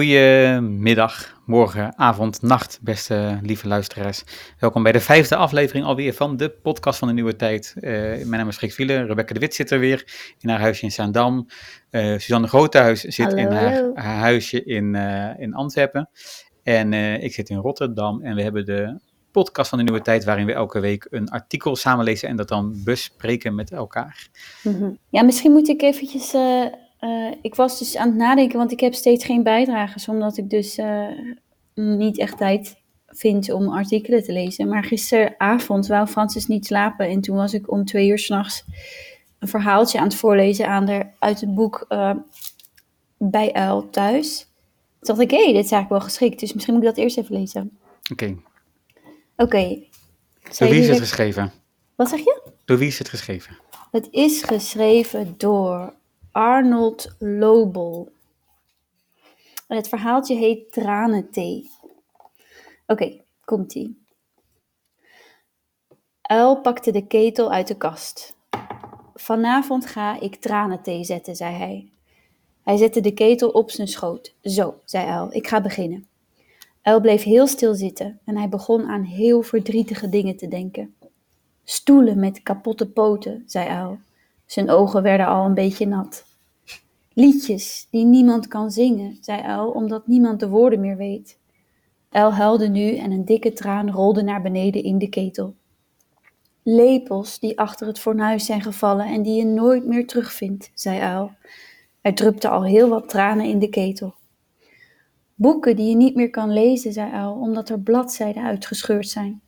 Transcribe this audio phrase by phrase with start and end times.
[0.00, 4.24] Goedemiddag, morgen, avond, nacht, beste lieve luisteraars.
[4.58, 7.74] Welkom bij de vijfde aflevering alweer van de podcast van de Nieuwe Tijd.
[7.76, 10.04] Uh, mijn naam is Freek Viele, Rebecca de Wit zit er weer
[10.38, 11.46] in haar huisje in Zaandam.
[11.90, 16.08] Uh, Suzanne Groothuis zit Hallo, in haar, huisje in, eh, in Antwerpen.
[16.62, 19.00] En eh, ik zit in Rotterdam en we hebben de
[19.32, 22.80] podcast van de Nieuwe Tijd waarin we elke week een artikel samenlezen en dat dan
[22.84, 24.28] bespreken met elkaar.
[24.62, 24.90] Mhm.
[25.10, 26.34] Ja, misschien moet ik eventjes...
[27.00, 30.50] eh, ik was dus aan het nadenken, want ik heb steeds geen bijdragers, omdat ik
[30.50, 31.06] dus eh,
[31.74, 34.68] niet echt tijd vind om artikelen te lezen.
[34.68, 38.64] Maar gisteravond wou Francis niet slapen en toen was ik om twee uur s'nachts
[39.38, 42.14] een verhaaltje aan het voorlezen aan haar uit het boek eh,
[43.16, 44.38] Bij Uil Thuis.
[45.00, 47.18] Toen dacht ik, hé, dit is eigenlijk wel geschikt, dus misschien moet ik dat eerst
[47.18, 47.78] even lezen.
[48.12, 48.36] Oké,
[49.36, 49.78] Oké.
[50.58, 51.52] door wie is het geschreven?
[51.96, 52.50] Wat zeg je?
[52.64, 53.58] Door wie is het geschreven?
[53.90, 55.94] Het is geschreven door
[56.40, 58.12] Arnold Lobel.
[59.68, 61.70] En het verhaaltje heet Tranenthee.
[62.86, 64.04] Oké, komt-ie.
[66.22, 68.36] Uil pakte de ketel uit de kast.
[69.14, 71.90] Vanavond ga ik tranenthee zetten, zei hij.
[72.62, 74.34] Hij zette de ketel op zijn schoot.
[74.42, 76.06] Zo, zei Uil, ik ga beginnen.
[76.82, 80.94] Uil bleef heel stil zitten en hij begon aan heel verdrietige dingen te denken.
[81.64, 83.98] Stoelen met kapotte poten, zei Uil.
[84.46, 86.28] Zijn ogen werden al een beetje nat.
[87.20, 91.38] Liedjes die niemand kan zingen, zei Uil, omdat niemand de woorden meer weet.
[92.10, 95.54] Uil huilde nu en een dikke traan rolde naar beneden in de ketel.
[96.62, 101.32] Lepels die achter het fornuis zijn gevallen en die je nooit meer terugvindt, zei Uil.
[102.00, 104.14] Er drupte al heel wat tranen in de ketel.
[105.34, 109.42] Boeken die je niet meer kan lezen, zei Uil, omdat er bladzijden uitgescheurd zijn.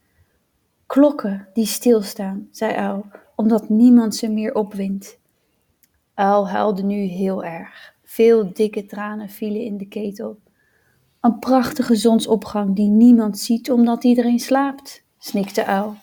[0.87, 5.21] Klokken die stilstaan, zei Uil, omdat niemand ze meer opwindt.
[6.15, 7.95] Uil huilde nu heel erg.
[8.03, 10.39] Veel dikke tranen vielen in de ketel.
[11.21, 15.95] Een prachtige zonsopgang die niemand ziet omdat iedereen slaapt, snikte Uil.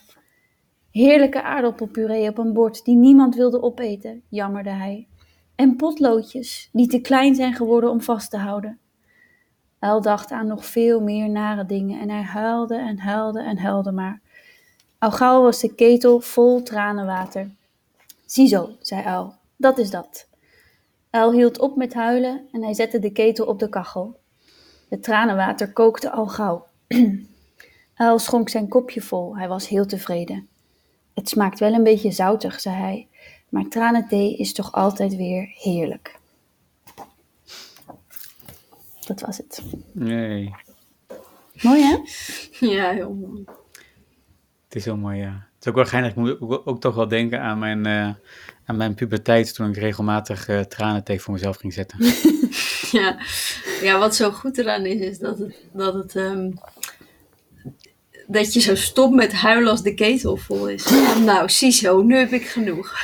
[0.91, 5.07] Heerlijke aardappelpuree op een bord die niemand wilde opeten, jammerde hij.
[5.55, 8.79] En potloodjes die te klein zijn geworden om vast te houden.
[9.79, 13.91] Uil dacht aan nog veel meer nare dingen en hij huilde en huilde en huilde
[13.91, 14.21] maar.
[14.97, 17.51] Al gauw was de ketel vol tranenwater.
[18.25, 20.27] Ziezo, zei Uil, dat is dat.
[21.09, 24.19] Uil hield op met huilen en hij zette de ketel op de kachel.
[24.89, 26.67] Het tranenwater kookte al gauw.
[27.95, 30.47] Uil schonk zijn kopje vol, hij was heel tevreden.
[31.13, 33.07] Het smaakt wel een beetje zoutig, zei hij,
[33.49, 36.17] maar tranenthee is toch altijd weer heerlijk.
[39.05, 39.63] Dat was het.
[39.91, 40.53] Nee,
[41.61, 41.97] Mooi hè?
[42.67, 43.43] Ja, heel mooi.
[44.63, 45.31] het is heel mooi, ja.
[45.31, 48.09] Het is ook wel geinig, ik moet ook, ook toch wel denken aan mijn, eh,
[48.69, 51.97] aan mijn puberteit toen ik regelmatig eh tranenthee voor mezelf ging zetten.
[52.91, 53.17] Ja.
[53.81, 56.51] ja, wat zo goed eraan is, is dat het, dat het ehm,
[58.27, 60.89] dat je zo stopt met huilen als de ketel vol is.
[61.25, 62.95] Nou, ziezo, nu heb ik genoeg.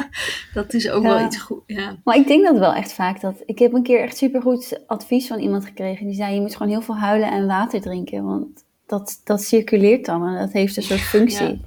[0.54, 1.08] dat is ook Ja.
[1.14, 1.62] wel iets goed.
[1.66, 1.96] Ja.
[2.04, 3.42] Maar ik denk dat wel echt vaak dat.
[3.46, 6.06] Ik heb een keer echt supergoed advies van iemand gekregen.
[6.06, 8.24] Die zei: Je moet gewoon heel veel huilen en water drinken.
[8.24, 11.46] Want dat, dat circuleert dan en dat heeft een soort functie.
[11.46, 11.58] Ja.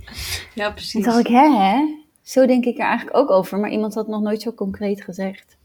[0.54, 1.06] ja, Toen precies.
[1.06, 2.04] dacht ik: Hè, hè?
[2.26, 3.60] Zo denk ik er eigenlijk ook over.
[3.60, 5.58] Maar iemand had nog nooit zo concreet gezegd.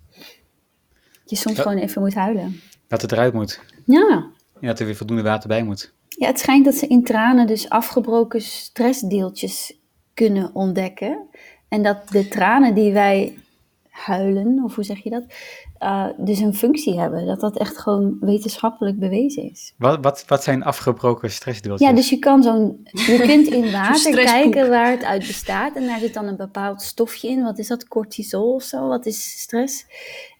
[1.20, 2.60] Dat je soms gewoon even moet huilen.
[2.88, 3.60] Dat het eruit moet.
[3.84, 4.26] Ja.
[4.60, 5.92] Ja, dat er weer voldoende water bij moet.
[6.08, 9.78] ja, het schijnt dat ze in tranen dus afgebroken stressdeeltjes
[10.14, 11.28] kunnen ontdekken.
[11.68, 13.38] En dat de tranen die wij
[13.88, 15.24] huilen, of hoe zeg je dat,
[15.80, 17.26] eh, dus een functie hebben.
[17.26, 19.74] Dat dat echt gewoon wetenschappelijk bewezen is.
[19.78, 21.88] Wat, wat, wat zijn afgebroken stressdeeltjes?
[21.88, 25.76] Ja, dus je kan zo'n, je kunt in water kijken waar het uit bestaat.
[25.76, 27.42] En daar zit dan een bepaald stofje in.
[27.42, 27.88] Wat is dat?
[27.88, 28.88] Cortisol of zo?
[28.88, 29.86] Wat is stress?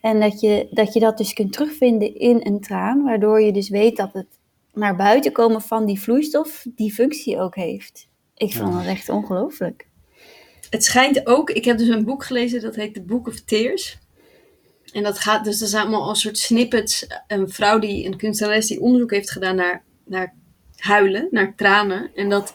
[0.01, 3.03] En dat je, dat je dat dus kunt terugvinden in een traan.
[3.03, 4.39] Waardoor je dus weet dat het
[4.73, 8.09] naar buiten komen van die vloeistof die functie ook heeft.
[8.37, 9.87] Ik vond dat echt ongelooflijk.
[10.71, 13.99] Het schijnt ook, ik heb dus een boek gelezen dat heet The Book of Tears.
[14.93, 17.07] En dat gaat, dus dat zijn allemaal een soort snippets.
[17.27, 20.35] Een vrouw die, een kunstenares die onderzoek heeft gedaan naar, naar
[20.77, 22.11] huilen, naar tranen.
[22.15, 22.55] En dat,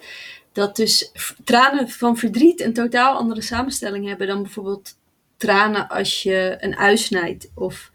[0.52, 1.12] dat dus
[1.44, 4.98] tranen van verdriet een totaal andere samenstelling hebben dan bijvoorbeeld
[5.38, 7.52] tranen als je een ui snijdt.
[7.56, 7.92] Of,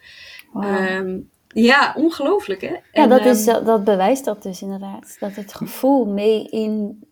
[0.55, 2.67] ehm, ja, ongelooflijk hè?
[2.67, 5.17] ja, En, dat, is, ehm, dat, dat bewijst dat dus inderdaad.
[5.21, 7.05] Dat het gevoel mee in,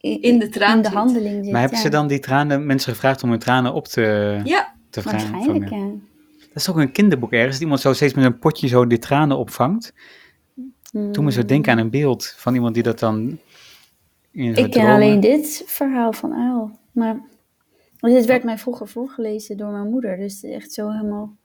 [0.00, 0.96] in, In de traan in de zit.
[0.96, 1.52] handeling zit.
[1.52, 1.84] maar hebben ja.
[1.84, 5.32] ze dan die tranen, mensen gevraagd om hun tranen op te, ja, te vragen?
[5.32, 5.90] Waarschijnlijk, ja.
[6.56, 7.52] Dat is ook een kinderboek ergens.
[7.52, 9.92] Dat iemand zo steeds met een potje zo die tranen opvangt.
[11.12, 13.38] Toen me zo denken aan een beeld van iemand die dat dan
[14.30, 16.78] in Ik ken alleen dit verhaal van Uil.
[16.92, 17.20] Maar
[18.00, 20.16] dit werd mij vroeger voorgelezen door mijn moeder.
[20.16, 21.36] Dus echt zo helemaal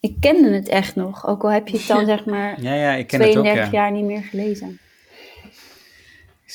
[0.00, 2.92] Ik kende het echt nog, ook al heb je het dan zeg maar Ja, ja,
[2.92, 3.78] ik ken het ook, 32 ja.
[3.80, 4.78] jaar niet meer gelezen.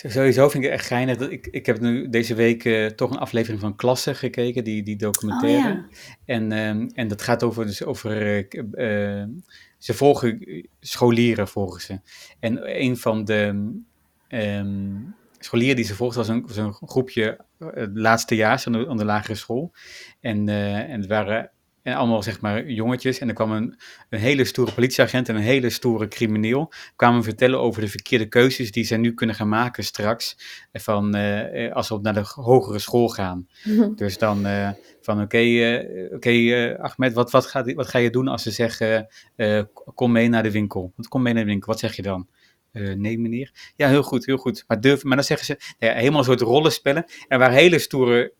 [0.05, 1.17] Sowieso vind ik het echt geinig.
[1.17, 4.83] Dat ik, ik heb nu deze week eh, toch een aflevering van Klasse gekeken, die,
[4.83, 5.71] die documentaire.
[5.71, 5.97] Oh, ja.
[6.25, 9.27] en, ehm, en dat gaat over, dus over eh, eh,
[9.77, 11.99] ze volgen scholieren, volgen ze.
[12.39, 13.71] En een van de
[14.27, 14.95] ehm,
[15.39, 18.97] scholieren die ze volgden was een, was een groepje het laatste jaar aan de, aan
[18.97, 19.71] de lagere school.
[20.19, 21.51] En, en het waren
[21.87, 23.19] en allemaal zeg maar jongetjes.
[23.19, 23.75] En er kwam een,
[24.09, 26.71] een hele stoere politieagent en een hele stoere crimineel.
[26.95, 30.37] Kwamen vertellen over de verkeerde keuzes die zij nu kunnen gaan maken straks.
[30.73, 33.47] Van, eh, eh, als ze op naar de hogere school gaan.
[33.95, 34.69] Dus dan eh,
[35.01, 35.37] van oké,
[36.13, 39.07] oké eh, Ahmed, wat, wat, gaat, wat ga je doen als ze zeggen
[39.95, 40.91] kom mee naar de winkel?
[40.95, 42.27] Want kom mee naar de winkel, wat zeg je dan?
[42.71, 43.51] Nee meneer.
[43.75, 44.63] Ja, heel goed, heel goed.
[44.67, 47.05] Maar, durf, maar dan zeggen ze ja, helemaal een soort rollenspellen.
[47.27, 48.33] Er waren hele stoere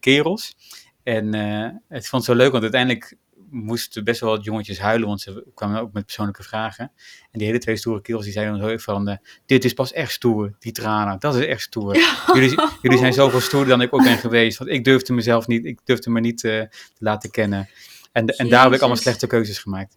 [0.00, 0.56] kerels.
[1.04, 3.16] En eh, het vond het zo leuk, want uiteindelijk
[3.50, 6.92] moesten best wel wat jongetjes huilen, want ze kwamen ook met persoonlijke vragen.
[7.30, 9.16] En die hele twee stoere kerels, die zeiden dan zo van, eh,
[9.46, 11.96] dit is pas echt stoer, die tranen, dat is echt stoer.
[12.34, 15.64] Jullie, jullie zijn zoveel stoerder dan ik ook ben geweest, want ik durfde mezelf niet,
[15.64, 16.68] ik durfde me niet eh, te
[16.98, 17.68] laten kennen.
[18.12, 19.96] En, en daar heb ik allemaal slechte keuzes gemaakt.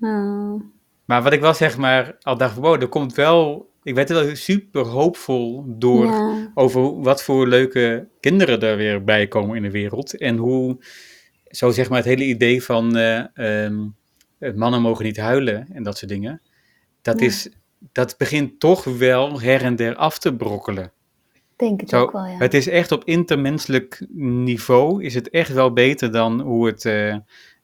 [0.00, 0.62] Oh.
[1.04, 4.24] Maar wat ik wel zeg maar, al dacht, wow, er komt wel, ik werd er
[4.26, 6.50] wel super hoopvol door Ja.
[6.54, 10.16] over wat voor leuke kinderen er weer bij komen in de wereld.
[10.16, 10.76] En hoe,
[11.48, 13.18] zo zeg maar, het hele idee van eh,
[13.64, 13.78] ehm,
[14.38, 16.40] eh, mannen mogen niet huilen en dat soort dingen.
[17.02, 17.26] Dat, Ja.
[17.26, 17.48] is,
[17.92, 20.92] dat begint toch wel her en der af te brokkelen.
[21.56, 22.36] denk het Zo, ook wel, ja.
[22.38, 27.16] Het is echt op intermenselijk niveau, is het echt wel beter dan hoe het eh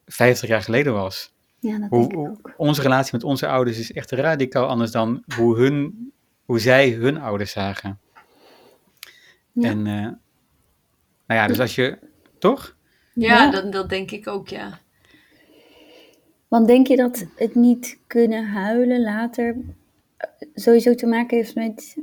[0.07, 1.35] 50 jaar geleden was.
[1.61, 2.53] ja, dat Hoe, denk ik ook.
[2.57, 6.13] onze relatie met onze ouders is echt radicaal anders dan hoe, hun,
[6.47, 7.99] hoe zij hun ouders zagen.
[9.53, 9.69] Ja.
[9.69, 10.03] En, eh,
[11.27, 11.99] nou ja, dus als je,
[12.39, 12.77] toch?
[13.15, 13.51] Ja, Ja.
[13.51, 14.79] Dat, dat denk ik ook, ja.
[16.49, 19.57] Want denk je dat het niet kunnen huilen later
[20.17, 21.97] eh, sowieso te maken heeft met,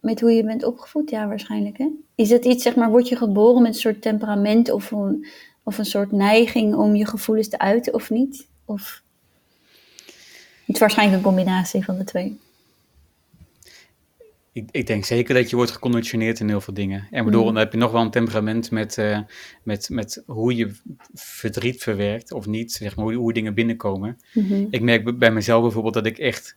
[0.00, 1.10] met hoe je bent opgevoed?
[1.10, 1.88] Ja, waarschijnlijk hè?
[2.14, 5.26] Is dat iets, zeg maar, word je geboren met een soort temperament of een,
[5.62, 8.48] of een soort neiging om je gevoelens te uiten of niet?
[8.64, 9.02] Of
[10.66, 12.38] het is waarschijnlijk een combinatie van de twee.
[14.56, 17.08] Ik, ik denk zeker dat je wordt geconditioneerd in heel veel dingen.
[17.10, 17.46] En bedoel, Mm.
[17.46, 19.20] dan heb je nog wel een temperament met, eh,
[19.62, 20.74] met, met hoe je
[21.14, 24.18] verdriet verwerkt of niet, zeg maar, hoe, hoe dingen binnenkomen.
[24.34, 24.66] Mhm.
[24.70, 26.56] Ik merk bij mezelf bijvoorbeeld dat ik echt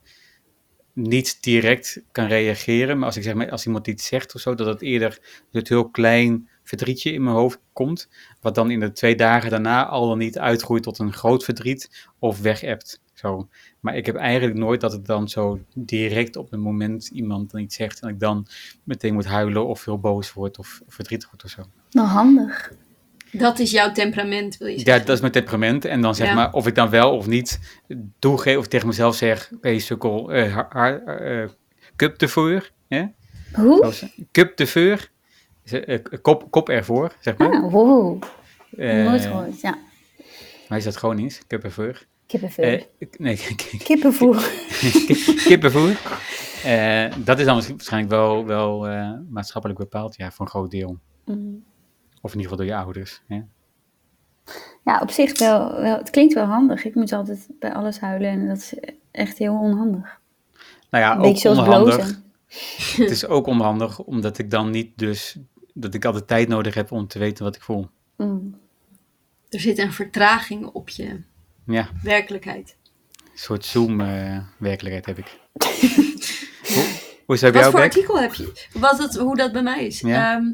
[0.94, 2.98] niet direct kan reageren.
[2.98, 5.20] Maar als ik zeg maar, als iemand iets zegt of zo, dat het eerder
[5.52, 8.10] het heel klein verdrietje in mijn hoofd komt.
[8.42, 12.08] Wat dan in de twee dagen daarna al dan niet uitgroeit tot een groot verdriet
[12.20, 13.02] of wegebt.
[13.20, 13.48] Zo.
[13.80, 17.62] Maar ik heb eigenlijk nooit dat het dan zo direct op een moment iemand dan
[17.62, 18.48] iets zegt en ik dan
[18.84, 21.62] meteen moet huilen of heel boos word of verdrietig word of zo.
[21.92, 22.72] Nou, handig.
[23.32, 25.06] Dat is jouw temperament, wil je Ja, zeggen.
[25.06, 25.86] dat is mijn temperament.
[25.86, 26.34] En dan zeg Ja.
[26.34, 27.60] maar, of ik dan wel of niet
[28.20, 30.58] toegeef of tegen mezelf zeg, hé sukkel, eh
[31.44, 31.50] eh,
[31.96, 32.70] cup ervoor.
[32.88, 33.06] Hè?
[33.54, 33.78] Hoe?
[33.78, 35.10] Zoals, cup ervoor.
[35.66, 37.52] Ze- eh, kop, kop ervoor, zeg maar.
[37.52, 38.24] Ah, wow.
[38.78, 39.62] Eh, Nooit gehoord.
[39.62, 39.78] Ja,
[40.70, 41.42] maar is dat gewoon eens?
[41.48, 42.06] Cup ervoor.
[42.30, 42.64] Kippenvel.
[42.64, 43.38] Eh, ik- nee,
[43.84, 44.36] Kippenvoer.
[45.48, 45.96] kip ervoor.
[46.64, 51.00] Eh, dat is dan waarschijnlijk wel, wel eh, maatschappelijk bepaald, ja, voor een groot deel.
[51.26, 51.64] Mm.
[52.22, 53.22] Of in ieder geval door je ouders.
[53.28, 53.42] Hè?
[54.84, 55.98] Ja, op zich wel, wel.
[55.98, 56.86] Het klinkt wel handig.
[56.86, 58.74] Ik moet altijd bij alles huilen en dat is
[59.12, 60.20] echt heel onhandig.
[60.90, 61.96] Nou ja, ook onhandig.
[61.96, 62.24] blozen.
[63.04, 65.38] Het is ook onhandig, omdat ik dan niet dus,
[65.74, 67.88] dat ik altijd tijd nodig heb om te weten wat ik voel.
[68.18, 68.58] Mm.
[69.50, 71.22] Er zit een vertraging op je
[71.70, 72.76] Ja, werkelijkheid.
[73.24, 75.40] een soort Zoom-werkelijkheid heb ik.
[76.74, 76.86] hoe,
[77.26, 77.92] hoe is dat bij Wat jou, voor Beck?
[77.94, 78.68] artikel heb je?
[78.74, 80.00] Wat het, hoe dat bij mij is?
[80.00, 80.36] Ja.
[80.36, 80.46] Ehm,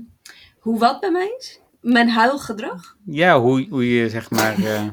[0.60, 1.60] hoe wat bij mij is?
[1.82, 2.98] Mijn huilgedrag?
[3.06, 4.64] Ja, hoe, hoe je zeg maar...
[4.64, 4.88] eh,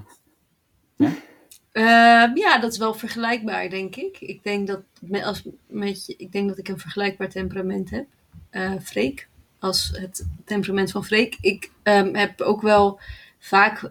[1.73, 4.17] Ehm, ja, dat is wel vergelijkbaar, denk ik.
[4.21, 8.07] Ik denk dat, met, als, met je, ik denk dat ik een vergelijkbaar temperament heb.
[8.51, 11.37] Eh Freek, als het temperament van Freek.
[11.41, 13.01] Ik ehm, heb ook wel
[13.39, 13.91] vaak...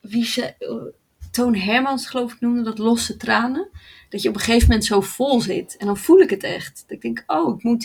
[0.00, 0.54] wie ze,
[1.30, 3.68] Toon Hermans, geloof ik, noemde dat losse tranen.
[4.08, 5.76] Dat je op een gegeven moment zo vol zit.
[5.76, 6.84] En dan voel ik het echt.
[6.88, 7.82] Ik denk, oh, ik moet...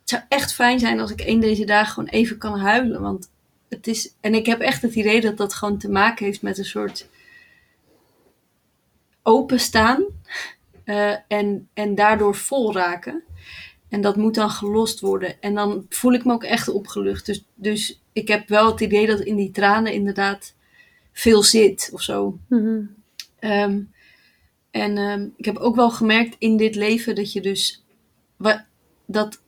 [0.00, 3.00] Het zou echt fijn zijn als ik één deze dagen gewoon even kan huilen.
[3.00, 3.30] Want
[3.68, 4.14] het is...
[4.20, 7.08] En ik heb echt het idee dat dat gewoon te maken heeft met een soort
[9.22, 10.04] openstaan
[10.84, 13.22] eh, en, en daardoor vol raken.
[13.88, 15.40] En dat moet dan gelost worden.
[15.40, 17.26] En dan voel ik me ook echt opgelucht.
[17.26, 20.54] Dus, dus ik heb wel het idee dat in die tranen inderdaad
[21.18, 22.38] veel zit of zo.
[22.48, 22.80] Mhm.
[23.38, 23.80] Ehm,
[24.70, 27.84] en ehm, ik heb ook wel gemerkt in dit leven dat je dus
[29.06, 29.40] dat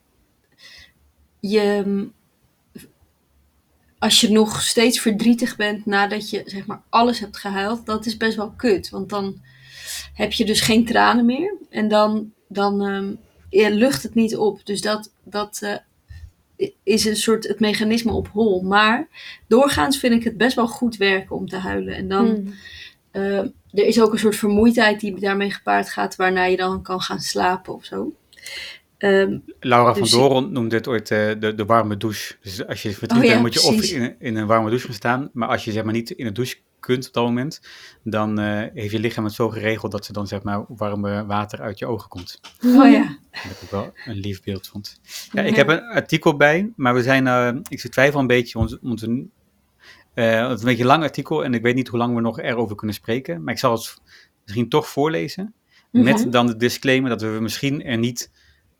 [1.40, 2.12] je mm,
[3.98, 8.16] als je nog steeds verdrietig bent nadat je zeg maar alles hebt gehuild, dat is
[8.16, 8.90] best wel kut.
[8.90, 9.40] Want dan
[10.14, 13.14] heb je dus geen tranen meer en dan, dan ehm,
[13.50, 14.66] ja, lucht het niet op.
[14.66, 15.76] Dus dat, dat eh,
[16.82, 18.62] is een soort het mechanisme op hol.
[18.62, 19.08] Maar
[19.48, 21.94] doorgaans vind ik het best wel goed werken om te huilen.
[21.94, 22.54] En dan, Hmm.
[23.10, 23.38] eh,
[23.70, 27.20] er is ook een soort vermoeidheid die daarmee gepaard gaat, waarna je dan kan gaan
[27.20, 28.12] slapen of zo.
[28.98, 32.34] Ehm, Laura Dus- van Doorn noemde dit ooit eh, de, de warme douche.
[32.42, 34.94] Dus als je verdriet Oh ja, moet je of in, in een warme douche gaan
[34.94, 35.30] staan.
[35.32, 37.60] Maar als je zeg maar niet in de douche kunt op dat moment,
[38.02, 41.60] dan eh, heeft je lichaam het zo geregeld dat ze dan zeg maar warme water
[41.60, 42.40] uit je ogen komt.
[42.64, 43.18] oh ja.
[43.30, 45.00] Dat ik wel een lief beeld vond.
[45.32, 48.58] Ja, ik heb een artikel bij, maar we zijn, eh, ik zit twijfel een beetje,
[48.58, 49.30] want we moeten,
[50.14, 52.20] eh, het is een beetje een lang artikel en ik weet niet hoe lang we
[52.20, 53.42] nog erover kunnen spreken.
[53.44, 53.98] Maar ik zal het
[54.42, 55.54] misschien toch voorlezen,
[55.90, 56.30] met Mhm.
[56.30, 58.30] dan de disclaimer dat we er misschien er niet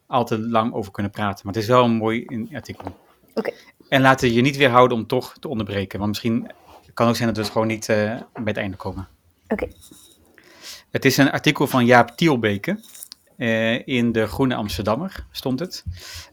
[0.06, 1.40] al te lang over kunnen praten.
[1.44, 2.96] Maar het is wel een mooi artikel.
[3.34, 3.52] Oké.
[3.88, 6.50] En laten je niet weerhouden om toch te onderbreken, want misschien
[6.94, 7.96] kan ook zijn dat we het gewoon niet eh,
[8.32, 9.08] bij het einde komen.
[9.48, 9.68] Oké.
[10.90, 12.80] Het is een artikel van Jaap Tielbeke.
[13.36, 15.84] eh, in de Groene Amsterdammer stond het.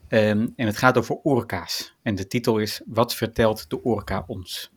[0.07, 1.95] Ehm, en het gaat over orka's.
[2.01, 4.71] En de titel is Wat vertelt de orka ons?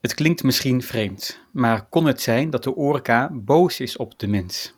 [0.00, 4.26] Het klinkt misschien vreemd, maar kon het zijn dat de orka boos is op de
[4.26, 4.74] mens?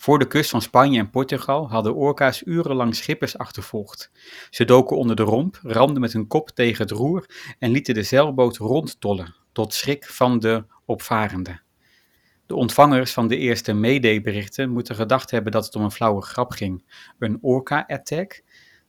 [0.00, 4.10] Voor de kust van Spanje en Portugal hadden orka's urenlang schippers achtervolgd.
[4.50, 7.26] Ze doken onder de romp, ramden met hun kop tegen het roer
[7.58, 11.62] en lieten de zeilboot rondtollen, tot schrik van de opvarenden.
[12.46, 16.50] De ontvangers van de eerste Mayday-berichten moeten gedacht hebben dat het om een flauwe grap
[16.50, 16.84] ging.
[17.18, 18.42] Een orca-attack?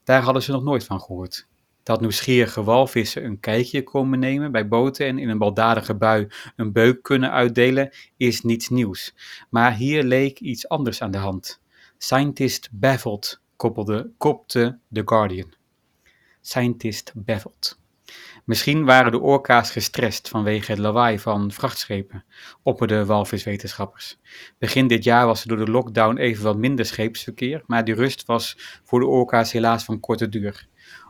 [0.03, 1.48] Daar hadden ze nog nooit van gehoord.
[1.89, 6.71] Dat nieuwsgierige walvissen een kijkje komen nemen bij boten en in een baldadige bui een
[6.71, 9.15] beuk kunnen uitdelen, is niets nieuws.
[9.49, 11.61] Maar hier leek iets anders aan de hand.
[11.97, 15.53] Scientist baffled, koppelde, kopte The Guardian.
[16.41, 17.79] Scientist baffled.
[18.45, 22.25] Misschien waren de orka's gestrest vanwege het lawaai van vrachtschepen,
[22.63, 24.17] opperden walviswetenschappers.
[24.57, 28.25] Begin dit jaar was er door de lockdown even wat minder scheepsverkeer, maar die rust
[28.25, 30.67] was voor de orka's helaas van korte duur.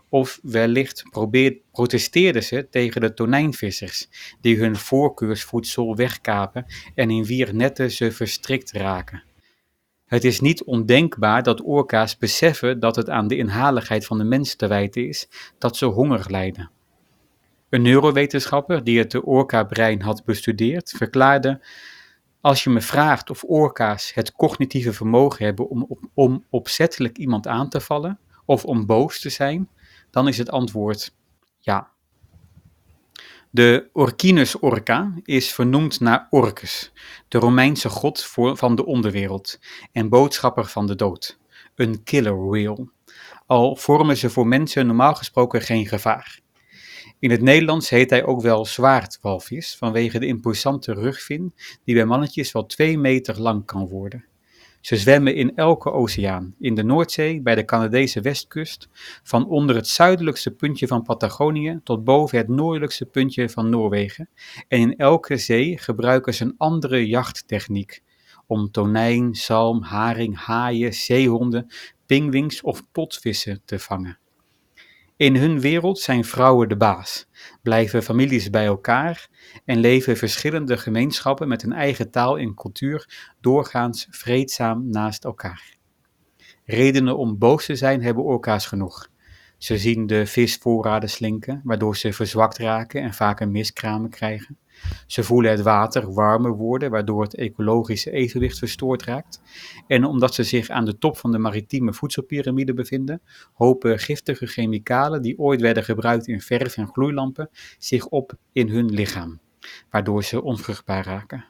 [0.10, 4.10] Of wellicht probeer, protesteerden ze tegen de tonijnvissers,
[4.42, 9.24] die hun voorkeursvoedsel wegkapen en in wier netten ze verstrikt raken.
[10.06, 14.56] Het is niet ondenkbaar dat orka's beseffen dat het aan de inhaligheid van de mens
[14.56, 16.72] te wijten is dat ze honger lijden.
[17.70, 21.62] Een neurowetenschapper die het de orka-brein had bestudeerd, verklaarde:
[22.42, 27.70] Als je me vraagt of orka's het cognitieve vermogen hebben om, om opzettelijk iemand aan
[27.70, 29.70] te vallen of om boos te zijn,
[30.12, 31.13] dan is het antwoord
[31.60, 31.92] ja.
[33.51, 36.92] De Orcinus orca is vernoemd naar Orcus,
[37.28, 39.60] de Romeinse god voor, van de onderwereld
[39.92, 41.39] en boodschapper van de dood,
[41.75, 42.89] een killer whale.
[43.46, 46.39] Al vormen ze voor mensen normaal gesproken geen gevaar.
[47.20, 52.51] In het Nederlands heet hij ook wel zwaardwalvis vanwege de imposante rugvin die bij mannetjes
[52.51, 54.25] wel twee meter lang kan worden.
[54.81, 58.89] Ze zwemmen in elke oceaan, in de Noordzee, bij de Canadese westkust,
[59.24, 64.29] van onder het zuidelijkste puntje van Patagonië tot boven het noordelijkste puntje van Noorwegen.
[64.67, 68.03] En in elke zee gebruiken ze een andere jachttechniek
[68.48, 71.67] om tonijn, zalm, haring, haaien, zeehonden,
[72.05, 74.19] pingwings of potvissen te vangen.
[75.20, 77.28] In hun wereld zijn vrouwen de baas,
[77.62, 79.30] blijven families bij elkaar
[79.66, 85.76] en leven verschillende gemeenschappen met een eigen taal en cultuur doorgaans vreedzaam naast elkaar.
[86.66, 89.10] Redenen om boos te zijn hebben orka's genoeg.
[89.58, 94.58] Ze zien de visvoorraden slinken, waardoor ze verzwakt raken en vaak een miskramen krijgen.
[95.07, 99.41] Ze voelen het water warmer worden, waardoor het ecologische evenwicht verstoord raakt.
[99.88, 103.21] En omdat ze zich aan de top van de maritieme voedselpiramide bevinden,
[103.53, 108.89] hopen giftige chemicalen die ooit werden gebruikt in verf en gloeilampen zich op in hun
[108.91, 109.39] lichaam,
[109.89, 111.45] waardoor ze onvruchtbaar raken.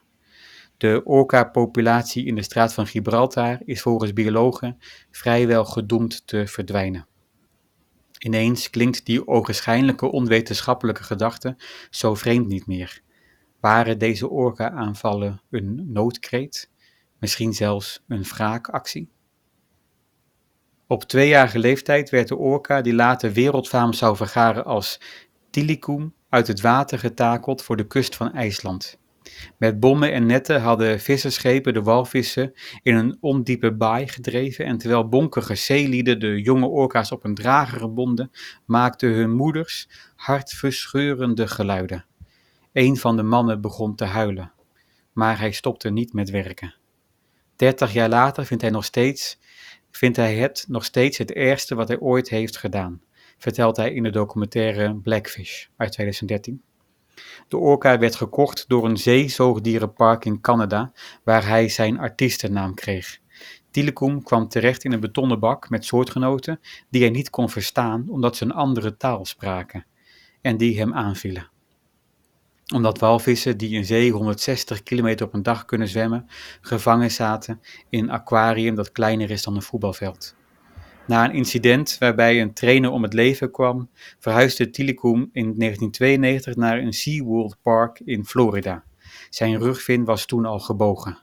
[0.77, 4.77] De orca-populatie in de straat van Gibraltar is volgens biologen
[5.11, 7.07] vrijwel gedoemd te verdwijnen.
[8.19, 11.57] Ineens klinkt die ogenschijnlijke onwetenschappelijke gedachte
[11.89, 13.01] zo vreemd niet meer.
[13.59, 16.69] Waren deze orka-aanvallen een noodkreet?
[17.19, 19.09] Misschien zelfs een wraakactie?
[20.87, 25.01] Op tweejarige leeftijd werd de orka, die later wereldfaam zou vergaren als
[25.49, 28.99] Tilikum, uit het water getakeld voor de kust van IJsland.
[29.57, 35.09] Met bommen en netten hadden visserschepen de walvissen in een ondiepe baai gedreven en terwijl
[35.09, 38.31] bonkige zeelieden de jonge orka's op een drager bonden,
[38.65, 42.05] maakten hun moeders hartverscheurende geluiden.
[42.73, 44.51] Een van de mannen begon te huilen,
[45.13, 46.75] maar hij stopte niet met werken.
[47.55, 49.39] Dertig jaar later vindt hij, nog steeds,
[49.91, 53.01] vindt hij het nog steeds het ergste wat hij ooit heeft gedaan.
[53.37, 56.61] vertelt hij in de documentaire Blackfish uit 2013.
[57.47, 60.91] De orka werd gekocht door een zeezoogdierenpark in Canada,
[61.23, 63.19] waar hij zijn artiestennaam kreeg.
[63.71, 66.59] Tilikum kwam terecht in een betonnen bak met soortgenoten
[66.89, 69.85] die hij niet kon verstaan omdat ze een andere taal spraken
[70.41, 71.49] en die hem aanvielen.
[72.73, 76.25] Omdat walvissen die in zee 160 kilometer op een dag kunnen zwemmen,
[76.61, 80.35] gevangen zaten in een aquarium dat kleiner is dan een voetbalveld.
[81.07, 86.77] Na een incident waarbij een trainer om het leven kwam, verhuisde Tilikum in 1992 naar
[86.77, 88.83] een SeaWorld Park in Florida.
[89.29, 91.17] Zijn rugvin was toen al gebogen.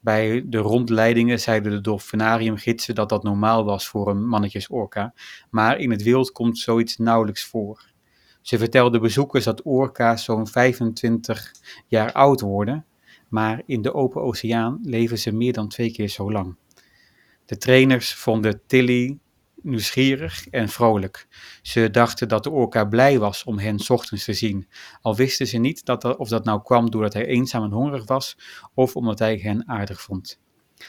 [0.00, 5.14] Bij de rondleidingen zeiden de dolfinariumgidsen dat dat normaal was voor een mannetjesorka,
[5.50, 7.91] maar in het wild komt zoiets nauwelijks voor.
[8.42, 11.52] Ze vertelden bezoekers dat orka's zo'n 25
[11.86, 12.84] jaar oud worden,
[13.28, 16.56] maar in de open oceaan leven ze meer dan twee keer zo lang.
[17.44, 19.18] De trainers vonden Tilly
[19.62, 21.26] nieuwsgierig en vrolijk.
[21.62, 24.68] Ze dachten dat de orka blij was om hen ochtends te zien,
[25.00, 28.06] al wisten ze niet dat dat, of dat nou kwam doordat hij eenzaam en hongerig
[28.06, 28.36] was
[28.74, 30.40] of omdat hij hen aardig vond.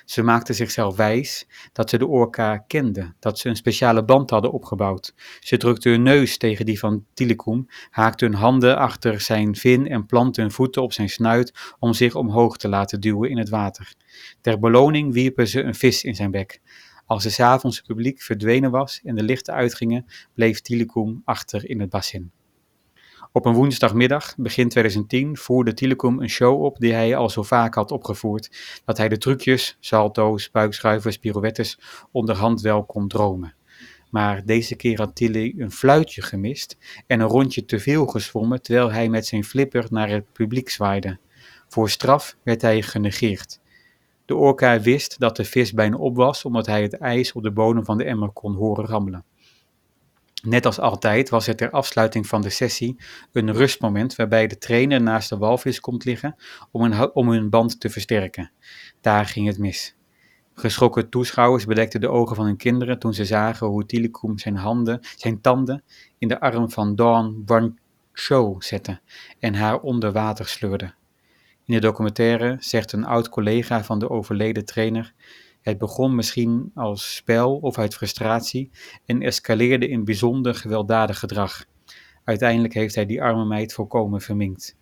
[0.06, 4.52] Ze maakten zichzelf wijs dat ze de orka kenden, dat ze een speciale band hadden
[4.52, 5.14] opgebouwd.
[5.40, 10.06] Ze drukten hun neus tegen die van Tilikum, haakten hun handen achter zijn vin en
[10.06, 13.94] plantten hun voeten op zijn snuit om zich omhoog te laten duwen in het water.
[14.42, 16.62] Ter beloning wierpen ze een vis in zijn bek.
[17.06, 21.80] Als de s'avonds het publiek verdwenen was en de lichten uitgingen, bleef Tilikum achter in
[21.80, 22.32] het bassin.
[23.36, 27.74] Op een woensdagmiddag, begin 2010, voerde Tilikum een show op die hij al zo vaak
[27.74, 31.80] had opgevoerd, dat hij de trucjes, salto's, buikschuivers, pirouettes
[32.12, 33.56] onderhand wel kon dromen.
[34.10, 38.92] Maar deze keer had Tilly een fluitje gemist en een rondje te veel gezwommen terwijl
[38.92, 41.20] hij met zijn flipper naar het publiek zwaaide.
[41.68, 43.60] Voor straf werd hij genegeerd.
[44.26, 47.52] De orka wist dat de vis bijna op was, omdat hij het ijs op de
[47.52, 49.26] bodem van de emmer kon horen rammelen.
[50.48, 53.00] Net als altijd was het ter afsluiting van de sessie
[53.32, 56.36] een rustmoment waarbij de trainer naast de walvis komt liggen
[56.72, 58.52] om hun, om hun band te versterken.
[59.02, 59.96] Daar ging het mis.
[60.54, 65.00] Geschrokken toeschouwers bedekten de ogen van hun kinderen toen ze zagen hoe Tilikum zijn handen,
[65.16, 65.84] zijn tanden
[66.18, 67.80] in de arm van Dawn
[68.14, 69.02] Cho zette
[69.40, 70.94] en haar onder water sleurde.
[71.66, 75.14] In de documentaire zegt een oud collega van de overleden trainer:
[75.64, 78.72] Het begon misschien als spel of uit frustratie
[79.06, 81.66] en escaleerde in bijzonder gewelddadig gedrag.
[82.24, 84.76] Uiteindelijk heeft hij die arme meid volkomen verminkt.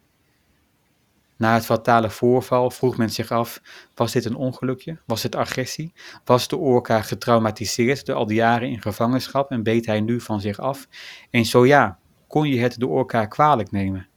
[1.37, 3.61] Na het fatale voorval vroeg men zich af:
[3.95, 4.97] was dit een ongelukje?
[5.05, 5.93] Was het agressie?
[6.25, 10.41] Was de orka getraumatiseerd door al die jaren in gevangenschap en beet hij nu van
[10.41, 10.87] zich af?
[11.29, 14.07] En zo ja, kon je het de orka kwalijk nemen?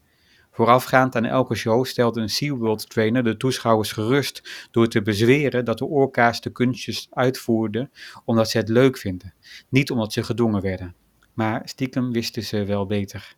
[0.54, 5.78] Voorafgaand aan elke show stelde een SeaWorld trainer de toeschouwers gerust door te bezweren dat
[5.78, 7.90] de orka's de kunstjes uitvoerden
[8.24, 9.34] omdat ze het leuk vinden,
[9.68, 10.94] niet omdat ze gedwongen werden.
[11.32, 13.36] Maar stiekem wisten ze wel beter.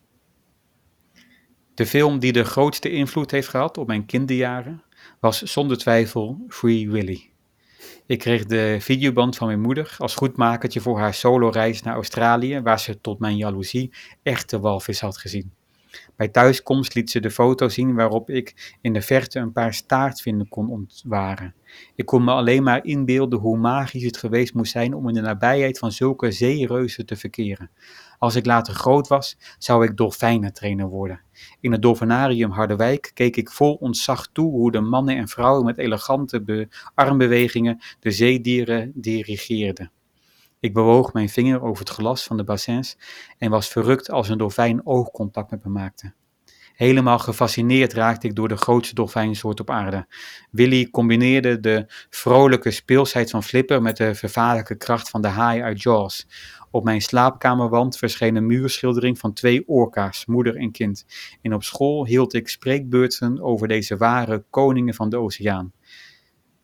[1.75, 4.83] De film die de grootste invloed heeft gehad op mijn kinderjaren
[5.21, 7.31] was zonder twijfel Free Willy.
[8.07, 12.81] Ik kreeg de videoband van mijn moeder als goedmakertje voor haar soloreis naar Australië, waar
[12.81, 15.56] ze tot mijn jaloezie echte walvis had gezien.
[16.17, 20.49] Bij thuiskomst liet ze de foto zien waarop ik in de verte een paar staartvinden
[20.49, 21.55] kon ontwaren.
[21.95, 25.21] Ik kon me alleen maar inbeelden hoe magisch het geweest moest zijn om in de
[25.21, 27.71] nabijheid van zulke zeereuzen te verkeren.
[28.19, 31.21] Als ik later groot was, zou ik dolfijnentrainer worden.
[31.61, 35.79] In het dolfinarium Harderwijk keek ik vol ontzag toe hoe de mannen en vrouwen met
[35.79, 39.91] elegante armbewegingen de zeedieren dirigeerden.
[40.67, 42.99] Ik bewoog mijn vinger over het glas van de bassins
[43.39, 46.13] en was verrukt als een dolfijn oogcontact met me maakte.
[46.75, 50.07] Helemaal gefascineerd raakte ik door de grootste dolfijnsoort op aarde.
[50.51, 55.83] Willy combineerde de vrolijke speelsheid van Flipper met de vervaarlijke kracht van de haai uit
[55.83, 56.27] Jaws.
[56.71, 61.07] Op mijn slaapkamerwand verscheen een muurschildering van twee orka's, moeder en kind.
[61.43, 65.73] En op school hield ik spreekbeurten over deze ware koningen van de oceaan.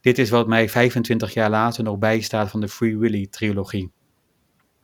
[0.02, 3.90] Dit is wat mij 25 jaar later nog bijstaat van de Free Willy trilogie.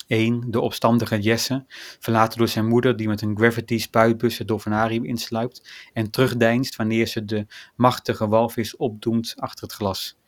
[0.06, 0.50] 1.
[0.50, 1.64] De opstandige Jesse,
[1.98, 7.06] verlaten door zijn moeder die met een gravity spuitbus het dolfinarium insluipt en terugdeinst wanneer
[7.06, 10.18] ze de machtige walvis opdoemt achter het glas.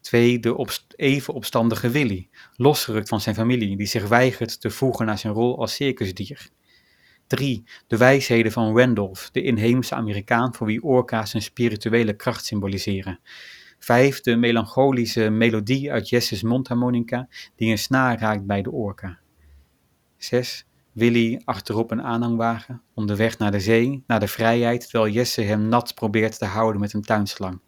[0.00, 0.40] 2.
[0.40, 5.32] De even opstandige Willy, losgerukt van zijn familie, die zich weigert te voegen naar zijn
[5.32, 6.48] rol als circusdier.
[7.26, 7.64] 3.
[7.86, 13.20] De wijsheden van Randolph, de inheemse Amerikaan voor wie orka's een spirituele kracht symboliseren.
[13.80, 19.18] Vijf, de melancholische melodie uit Jesse's mondharmonica die een snaar raakt bij de orka.
[20.16, 25.68] Zes, Willy achterop een aanhangwagen, onderweg naar de zee, naar de vrijheid, terwijl Jesse hem
[25.68, 27.60] nat probeert te houden met een tuinslang.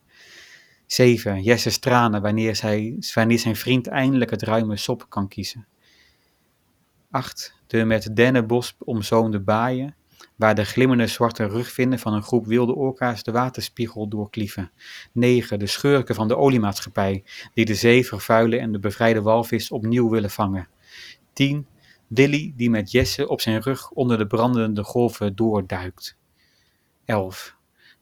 [0.87, 1.43] 7.
[1.43, 5.67] Jesse's tranen wanneer, zij, wanneer zijn vriend eindelijk het ruime sop kan kiezen.
[7.11, 7.55] 8.
[7.67, 9.97] De met dennenbos omzoomde baaien,
[10.43, 14.71] waar de glimmende zwarte rugvinnen van een groep wilde orka's de waterspiegel doorklieven.
[15.13, 15.59] 9.
[15.59, 17.25] De schurken van de oliemaatschappij,
[17.55, 20.69] die de zee vervuilen en de bevrijde walvis opnieuw willen vangen.
[21.33, 21.67] 10.
[22.07, 26.17] Willy die met Jesse op zijn rug onder de brandende golven doorduikt.
[27.05, 27.57] 11.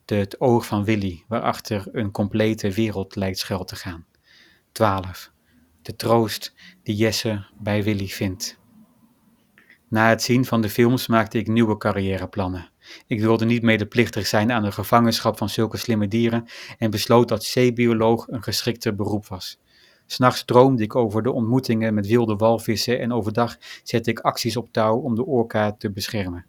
[0.05, 4.07] De, het oog van Willy, waarachter een complete wereld lijkt schuil te gaan.
[4.72, 5.33] 12.
[5.83, 8.60] De troost die Jesse bij Willy vindt.
[9.90, 12.70] Na het zien van de films maakte ik nieuwe carrièreplannen.
[13.07, 16.44] Ik wilde niet medeplichtig zijn aan de gevangenschap van zulke slimme dieren
[16.79, 19.61] en besloot dat zeebioloog een geschikter beroep was.
[20.07, 24.72] S'nachts droomde ik over de ontmoetingen met wilde walvissen en overdag zette ik acties op
[24.72, 26.46] touw om de orka te beschermen.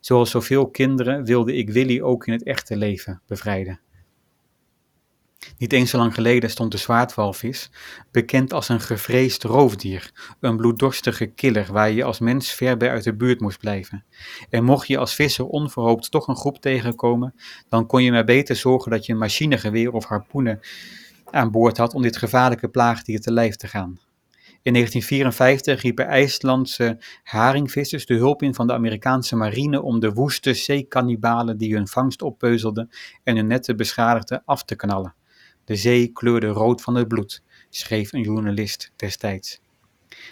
[0.00, 3.80] Zoals zoveel kinderen wilde ik Willy ook in het echte leven bevrijden.
[5.58, 7.70] Niet eens zo lang geleden stond de zwaardwalvis,
[8.10, 13.04] bekend als een gevreesd roofdier, een bloeddorstige killer waar je als mens ver bij uit
[13.04, 14.04] de buurt moest blijven.
[14.50, 17.34] En mocht je als visser onverhoopt toch een groep tegenkomen,
[17.68, 20.60] dan kon je maar beter zorgen dat je een machinegeweer of harpoenen
[21.30, 24.00] aan boord had om dit gevaarlijke plaagdier te lijf te gaan.
[24.62, 30.54] In 1954 riepen IJslandse haringvissers de hulp in van de Amerikaanse marine om de woeste
[30.54, 32.90] zeekannibalen die hun vangst oppeuzelden
[33.24, 35.14] en hun netten beschadigden af te knallen.
[35.64, 39.60] De zee kleurde rood van het bloed, schreef een journalist destijds.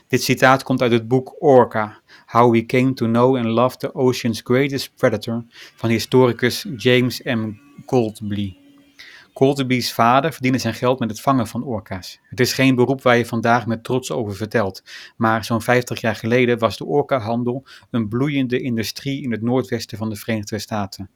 [0.09, 3.95] Dit citaat komt uit het boek Orca, How We Came to Know and Love the
[3.95, 7.53] Ocean's Greatest Predator van historicus James M.
[7.87, 8.60] Goldbly.
[9.33, 12.21] Colterby's vader verdiende zijn geld met het vangen van orka's.
[12.23, 14.83] Het is geen beroep waar je vandaag met trots over vertelt,
[15.17, 20.09] maar zo'n 50 jaar geleden was de orkahandel een bloeiende industrie in het noordwesten van
[20.09, 21.11] de Verenigde Staten.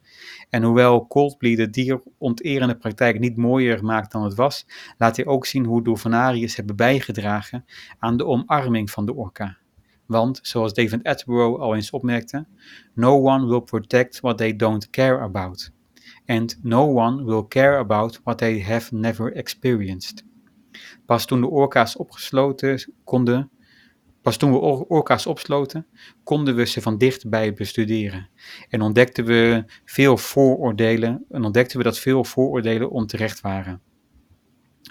[0.50, 4.66] En hoewel Coldplay de dieronterende praktijk niet mooier maakt dan het was,
[4.98, 7.64] laat hij ook zien hoe dolfinariërs hebben bijgedragen
[7.98, 9.56] aan de omarming van de orka.
[10.06, 12.46] Want, zoals David Attenborough al eens opmerkte,
[12.94, 15.73] no one will protect what they don't care about
[16.26, 20.24] and no one will care about what they have never experienced.
[21.06, 23.50] Pas toen de orka's opgesloten konden,
[24.22, 24.58] pas toen we
[24.88, 25.86] orka's opsloten,
[26.22, 28.28] konden we ze van dichtbij bestuderen.
[28.68, 33.82] En ontdekten we veel vooroordelen, en ontdekten we dat veel vooroordelen onterecht waren.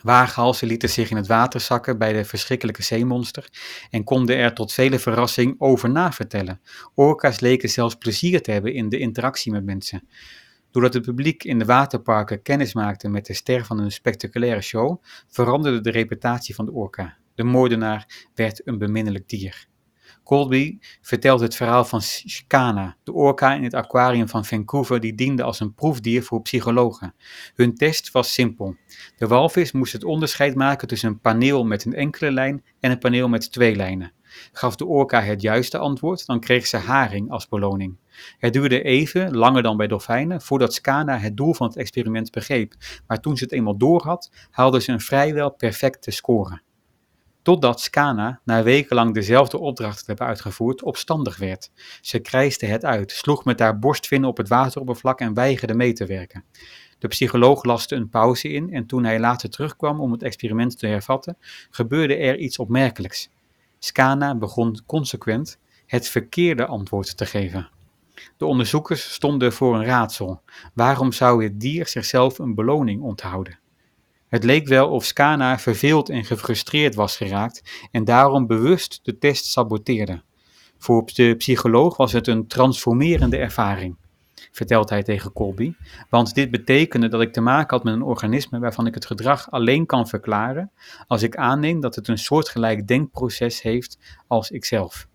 [0.03, 3.49] Waaghalsen lieten zich in het water zakken bij de verschrikkelijke zeemonster
[3.89, 6.61] en konden er tot vele verrassing over navertellen.
[6.95, 10.07] Orka's leken zelfs plezier te hebben in de interactie met mensen.
[10.73, 15.03] Doordat het publiek in de waterparken kennis maakte met de ster van een spectaculaire show,
[15.27, 17.17] veranderde de reputatie van de orka.
[17.35, 19.67] De moordenaar werd een beminnelijk dier.
[20.23, 25.43] Colby vertelt het verhaal van Skana, de orka in het aquarium van Vancouver, die diende
[25.43, 27.15] als een proefdier voor psychologen.
[27.55, 28.75] Hun test was simpel.
[29.17, 32.99] De walvis moest het onderscheid maken tussen een paneel met een enkele lijn en een
[32.99, 34.13] paneel met twee lijnen.
[34.51, 37.97] Gaf de orka het juiste antwoord, dan kreeg ze haring als beloning.
[38.37, 42.73] Het duurde even, langer dan bij dolfijnen, voordat Skana het doel van het experiment begreep,
[43.07, 46.61] maar toen ze het eenmaal doorhad, haalde ze een vrijwel perfecte score.
[47.41, 51.71] Totdat Skana, na wekenlang dezelfde opdracht te hebben uitgevoerd, opstandig werd.
[52.01, 56.05] Ze krijste het uit, sloeg met haar borstvinnen op het wateroppervlak en weigerde mee te
[56.05, 56.43] werken.
[56.99, 60.87] De psycholoog laste een pauze in en toen hij later terugkwam om het experiment te
[60.87, 61.37] hervatten,
[61.69, 63.29] gebeurde er iets opmerkelijks.
[63.79, 67.69] Skana begon consequent het verkeerde antwoord te geven.
[68.37, 70.41] De onderzoekers stonden voor een raadsel.
[70.73, 73.59] Waarom zou het dier zichzelf een beloning onthouden?
[74.27, 79.45] Het leek wel of Skana verveeld en gefrustreerd was geraakt en daarom bewust de test
[79.45, 80.21] saboteerde.
[80.77, 83.95] Voor de psycholoog was het een transformerende ervaring,
[84.51, 85.73] vertelt hij tegen Colby,
[86.09, 89.51] want dit betekende dat ik te maken had met een organisme waarvan ik het gedrag
[89.51, 90.71] alleen kan verklaren
[91.07, 95.07] als ik aanneem dat het een soortgelijk denkproces heeft als ikzelf.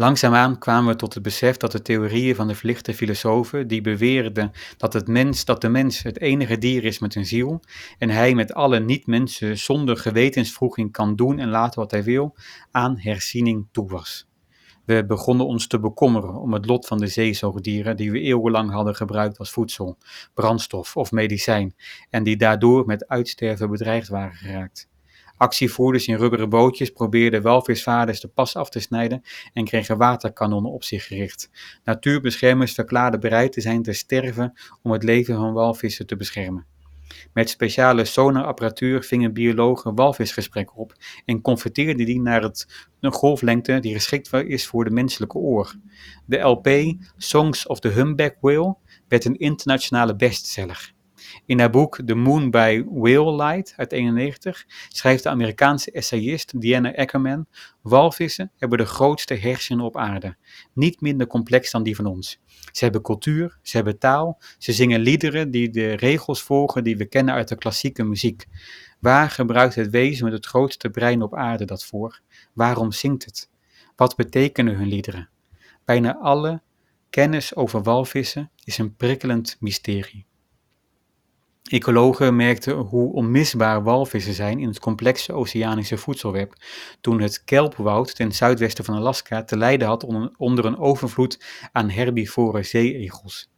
[0.00, 4.52] Langzaamaan kwamen we tot het besef dat de theorieën van de verlichte filosofen, die beweerden
[4.76, 7.60] dat, het mens, dat de mens het enige dier is met een ziel,
[7.98, 12.36] en hij met alle niet-mensen zonder gewetensvroeging kan doen en laten wat hij wil,
[12.70, 14.28] aan herziening toe was.
[14.84, 18.94] We begonnen ons te bekommeren om het lot van de zeezoogdieren die we eeuwenlang hadden
[18.94, 19.98] gebruikt als voedsel,
[20.34, 21.74] brandstof of medicijn
[22.10, 24.89] en die daardoor met uitsterven bedreigd waren geraakt.
[25.40, 29.22] Actievoerders in rubberen bootjes probeerden walvisvaarders de pas af te snijden
[29.52, 31.50] en kregen waterkanonnen op zich gericht.
[31.84, 36.66] Natuurbeschermers verklaarden bereid te zijn te sterven om het leven van walvissen te beschermen.
[37.32, 43.94] Met speciale sonarapparatuur vingen biologen walvisgesprekken op en converteerden die naar het, een golflengte die
[43.94, 45.74] geschikt is voor de menselijke oor.
[46.26, 46.68] De LP
[47.16, 48.76] Songs of the Humpback Whale
[49.08, 50.94] werd een internationale bestseller.
[51.46, 56.94] In haar boek The Moon by Whale Light uit 91 schrijft de Amerikaanse essayist Diana
[56.96, 57.46] Ackerman:
[57.80, 60.36] Walvissen hebben de grootste hersenen op aarde,
[60.72, 62.40] niet minder complex dan die van ons.
[62.72, 67.04] Ze hebben cultuur, ze hebben taal, ze zingen liederen die de regels volgen die we
[67.04, 68.46] kennen uit de klassieke muziek.
[68.98, 72.20] Waar gebruikt het wezen met het grootste brein op aarde dat voor?
[72.52, 73.50] Waarom zingt het?
[73.96, 75.28] Wat betekenen hun liederen?
[75.84, 76.62] Bijna alle
[77.10, 80.26] kennis over walvissen is een prikkelend mysterie.
[81.70, 86.54] Ecologen merkten hoe onmisbaar walvissen zijn in het complexe oceanische voedselweb,
[87.00, 90.04] toen het kelpwoud ten zuidwesten van Alaska te lijden had
[90.36, 93.50] onder een overvloed aan herbivore zeeegels.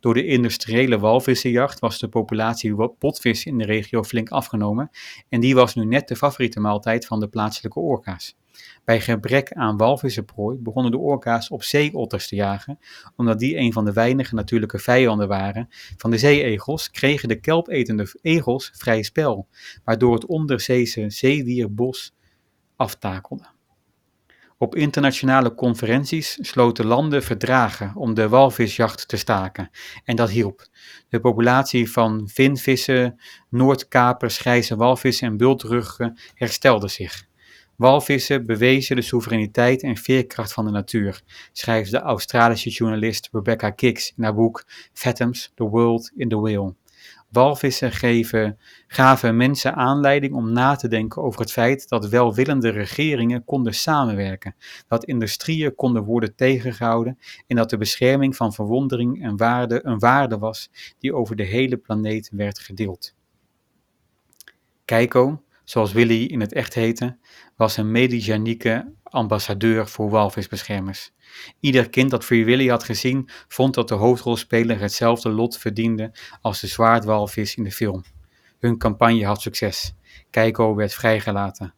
[0.00, 4.90] Door de industriële walvissenjacht was de populatie potvis in de regio flink afgenomen
[5.28, 8.36] en die was nu net de favoriete maaltijd van de plaatselijke orka's.
[8.84, 12.78] Bij gebrek aan walvissenprooi begonnen de orka's op zeeotters te jagen,
[13.16, 18.18] omdat die een van de weinige natuurlijke vijanden waren van de zeeegels, kregen de kelpetende
[18.22, 19.48] egels vrij spel,
[19.84, 22.14] waardoor het onderzeese zeewierbos
[22.76, 23.58] aftakelde.
[24.62, 29.70] Op internationale conferenties sloten landen verdragen om de walvisjacht te staken.
[30.04, 30.66] En dat hielp.
[31.08, 37.28] De populatie van vinvissen, noordkapers, grijze walvissen en bultruggen herstelde zich.
[37.76, 44.12] Walvissen bewezen de soevereiniteit en veerkracht van de natuur, schrijft de Australische journalist Rebecca Kicks
[44.16, 46.74] in haar boek Fathoms, The World in the Whale.
[47.30, 53.44] Walvissen geven, gaven mensen aanleiding om na te denken over het feit dat welwillende regeringen
[53.44, 54.54] konden samenwerken,
[54.88, 60.38] dat industrieën konden worden tegengehouden en dat de bescherming van verwondering en waarde een waarde
[60.38, 63.14] was die over de hele planeet werd gedeeld.
[64.84, 67.16] Keiko, zoals Willy in het echt heette,
[67.56, 71.12] was een medijanieke ambassadeur voor walvisbeschermers.
[71.60, 76.60] Ieder kind dat Free Willy had gezien, vond dat de hoofdrolspeler hetzelfde lot verdiende als
[76.60, 78.04] de zwaardwalvis in de film.
[78.58, 79.94] Hun campagne had succes.
[80.30, 81.74] Keiko werd vrijgelaten.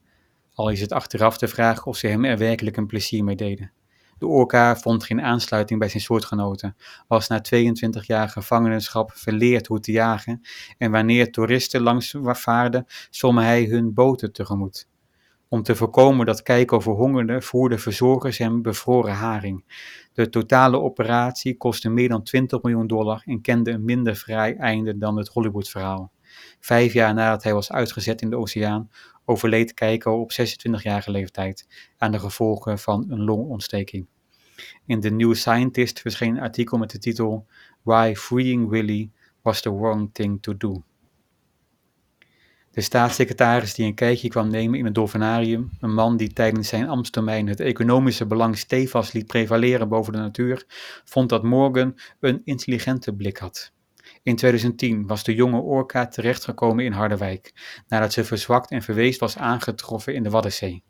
[0.54, 3.72] Al is het achteraf de vraag of ze hem er werkelijk een plezier mee deden.
[4.18, 6.76] De orka vond geen aansluiting bij zijn soortgenoten,
[7.08, 10.40] was na 22 jaar gevangenschap verleerd hoe te jagen
[10.78, 14.88] en wanneer toeristen langs vaarden, zwommen hij hun boten tegemoet.
[15.52, 19.64] Om te voorkomen dat Keiko verhongerde, voerden verzorgers hem bevroren haring.
[20.12, 24.98] De totale operatie kostte meer dan 20 miljoen dollar en kende een minder vrij einde
[24.98, 26.12] dan het Hollywood-verhaal.
[26.60, 28.90] Vijf jaar nadat hij was uitgezet in de oceaan,
[29.24, 31.66] overleed Keiko op 26-jarige leeftijd
[31.98, 34.06] aan de gevolgen van een longontsteking.
[34.86, 37.46] In The New Scientist verscheen een artikel met de titel
[37.82, 39.10] Why Freeing Willy
[39.42, 40.82] Was the Wrong Thing to Do.
[42.72, 46.88] De staatssecretaris die een kijkje kwam nemen in het dolfinarium, een man die tijdens zijn
[46.88, 50.64] ambtstermijn het economische belang stevast liet prevaleren boven de natuur,
[51.04, 53.72] vond dat Morgan een intelligente blik had.
[54.22, 57.52] In 2010 was de jonge orka terechtgekomen in Harderwijk,
[57.88, 60.82] nadat ze verzwakt en verweest was aangetroffen in de Waddenzee.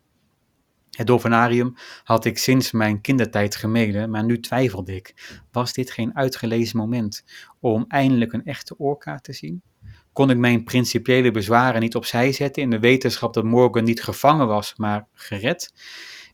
[0.91, 5.39] Het dolfinarium had ik sinds mijn kindertijd gemeden, maar nu twijfelde ik.
[5.51, 7.23] Was dit geen uitgelezen moment
[7.59, 9.61] om eindelijk een echte orka te zien?
[10.13, 14.47] Kon ik mijn principiële bezwaren niet opzij zetten in de wetenschap dat Morgan niet gevangen
[14.47, 15.73] was, maar gered.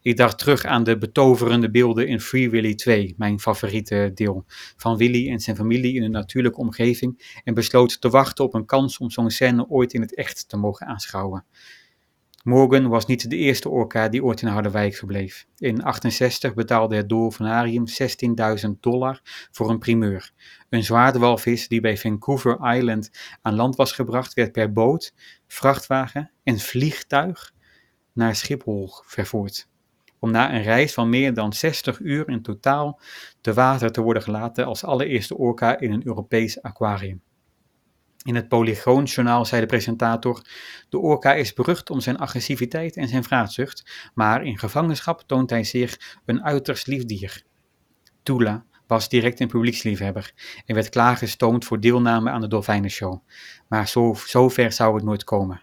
[0.02, 4.46] Ik dacht terug aan de betoverende beelden in Free Willy 2, mijn favoriete deel,
[4.78, 8.66] van Willy en zijn familie in een natuurlijke omgeving en besloot te wachten op een
[8.66, 11.46] kans om zo'n scène ooit in het echt te mogen aanschouwen.
[12.44, 15.46] Morgan was niet de eerste orka die ooit in Harderwijk verbleef.
[15.58, 17.84] In 68 betaalde het dolfinarium
[18.66, 19.22] 16.000 dollar
[19.52, 20.32] voor een primeur.
[20.70, 25.14] Een zwaardewalvis die bij Vancouver Island aan land was gebracht, werd per boot,
[25.48, 27.54] vrachtwagen en vliegtuig
[28.14, 29.68] naar Schiphol vervoerd.
[30.20, 33.00] Om na een reis van meer dan 60 uur in totaal
[33.42, 37.22] te water te worden gelaten als allereerste orka in een Europees aquarium.
[38.26, 40.42] In het Polygoonjournaal zei de presentator:
[40.90, 45.64] De orka is berucht om zijn agressiviteit en zijn vraatzucht, maar in gevangenschap toont hij
[45.64, 47.44] zich een uiterst lief dier.
[48.24, 50.34] Tula was direct een publieksliefhebber
[50.66, 53.20] en werd klaargestoomd voor deelname aan de Dolfijnenshow.
[53.68, 55.62] Maar zo, zover zou het nooit komen.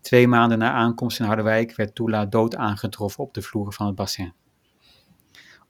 [0.00, 3.94] Twee maanden na aankomst in Harderwijk werd Tula dood aangetroffen op de vloer van het
[3.94, 4.32] bassin.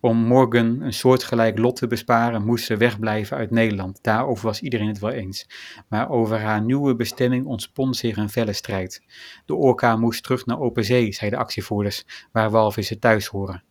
[0.06, 3.98] Om Morgan een soortgelijk lot te besparen, moest ze wegblijven uit Nederland.
[4.02, 5.48] Daarover was iedereen het wel eens.
[5.88, 9.02] Maar over haar nieuwe bestemming ontspon zich een felle strijd.
[9.46, 13.62] De orka moest terug naar open zee, zeiden actievoerders, waar walvissen thuis horen.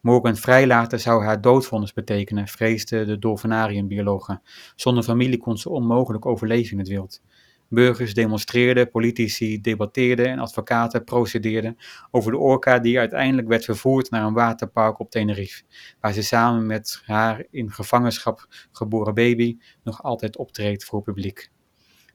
[0.00, 4.42] Morgan vrijlaten zou haar doodvonnis betekenen, vreesden de dolfinariumbiologen.
[4.76, 7.20] Zonder familie kon ze onmogelijk overleven in het wild.
[7.68, 11.76] Burgers demonstreerden, politici debatteerden en advocaten procedeerden
[12.10, 15.62] over de orka die uiteindelijk werd vervoerd naar een waterpark op Tenerife,
[16.00, 21.50] waar ze samen met haar in gevangenschap geboren baby nog altijd optreedt voor publiek.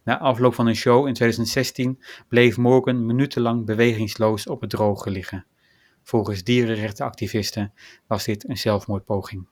[0.04, 5.46] Na afloop van een show in 2016 bleef Morgan minutenlang bewegingsloos op het droge liggen.
[6.04, 7.74] Volgens dierenrechtenactivisten
[8.08, 9.48] was dit een zelfmoordpoging.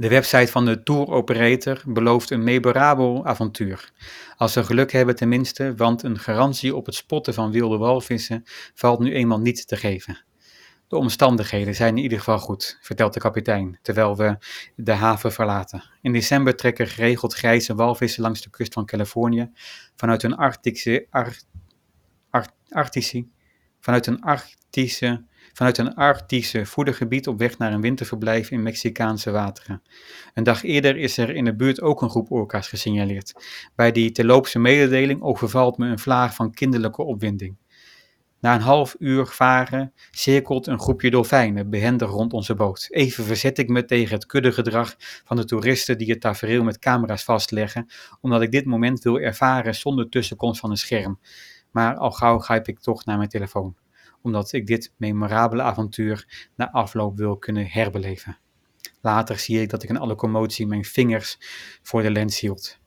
[0.00, 3.92] De website van de tour operator belooft een memorabel avontuur.
[4.36, 8.42] Als we geluk hebben tenminste, want een garantie op het spotten van wilde walvissen
[8.74, 10.24] valt nu eenmaal niet te geven.
[10.88, 14.38] De omstandigheden zijn in ieder geval goed, vertelt de kapitein, terwijl we
[14.76, 15.84] de haven verlaten.
[16.02, 19.50] In december trekken geregeld grijze walvissen langs de kust van Californië
[19.96, 21.06] vanuit een Arctische,
[22.68, 23.26] Arctische,
[23.88, 29.82] vanuit een Arctische vanuit een voedergebied op weg naar een winterverblijf in Mexicaanse wateren.
[30.34, 33.32] Een dag eerder is er in de buurt ook een groep orka's gesignaleerd.
[33.74, 37.56] Bij die terloopse mededeling overvalt me een vlaag van kinderlijke opwinding.
[38.40, 42.86] Na een half uur varen cirkelt een groepje dolfijnen behendig rond onze boot.
[42.90, 47.24] Even verzet ik me tegen het kuddegedrag van de toeristen die het tafereel met camera's
[47.24, 47.86] vastleggen,
[48.20, 51.18] omdat ik dit moment wil ervaren zonder tussenkomst van een scherm.
[51.70, 53.76] Maar al gauw grijp ik toch naar mijn telefoon
[54.22, 58.38] omdat ik dit memorabele avontuur na afloop wil kunnen herbeleven.
[59.00, 61.38] Later zie ik dat ik in alle commotie mijn vingers
[61.82, 62.78] voor de lens hield.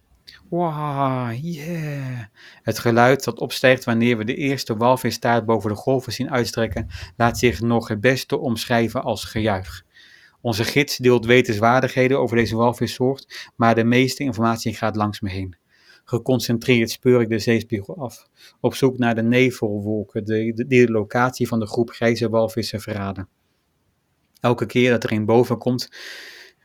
[0.50, 2.20] Wow, yeah.
[2.64, 7.38] Het geluid dat opstijgt wanneer we de eerste walvistaart boven de golven zien uitstrekken, laat
[7.38, 9.84] zich nog het beste omschrijven als gejuich.
[10.42, 15.56] Onze gids deelt wetenswaardigheden over deze walvissoort, maar de meeste informatie gaat langs me heen.
[16.12, 18.28] Geconcentreerd speur ik de zeespiegel af,
[18.60, 23.28] op zoek naar de nevelwolken die de, locatie van de groep grijze walvissen verraden.
[24.40, 25.90] Elke keer dat er een boven komt,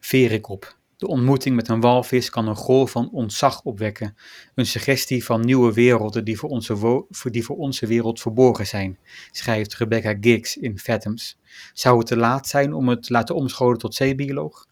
[0.01, 0.79] veer ik op.
[0.97, 4.17] De ontmoeting met een walvis kan een golf van ontzag opwekken,
[4.55, 8.99] een suggestie van nieuwe werelden die voor onze, die voor onze wereld verborgen zijn,
[9.31, 11.39] schrijft Rebecca Giggs in Fathoms.
[11.73, 14.67] Zou het te laat zijn om het te laten omscholen tot zeebioloog?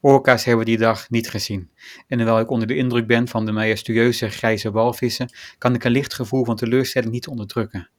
[0.00, 1.70] Orka's hebben we die dag niet gezien.
[2.08, 5.90] En terwijl ik onder de indruk ben van de majestueuze grijze walvissen, kan ik een
[5.90, 7.90] licht gevoel van teleurstelling niet onderdrukken.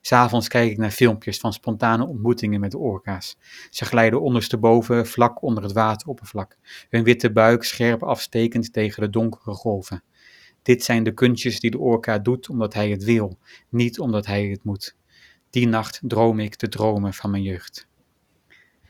[0.00, 3.36] S'avonds kijk ik naar filmpjes van spontane ontmoetingen met de orka's.
[3.70, 6.56] Ze glijden ondersteboven, vlak onder het wateroppervlak,
[6.88, 10.02] hun witte buik scherp afstekend tegen de donkere golven.
[10.62, 14.44] Dit zijn de kunstjes die de orka doet omdat hij het wil, niet omdat hij
[14.46, 14.96] het moet.
[15.50, 17.88] Die nacht droom ik de dromen van mijn jeugd.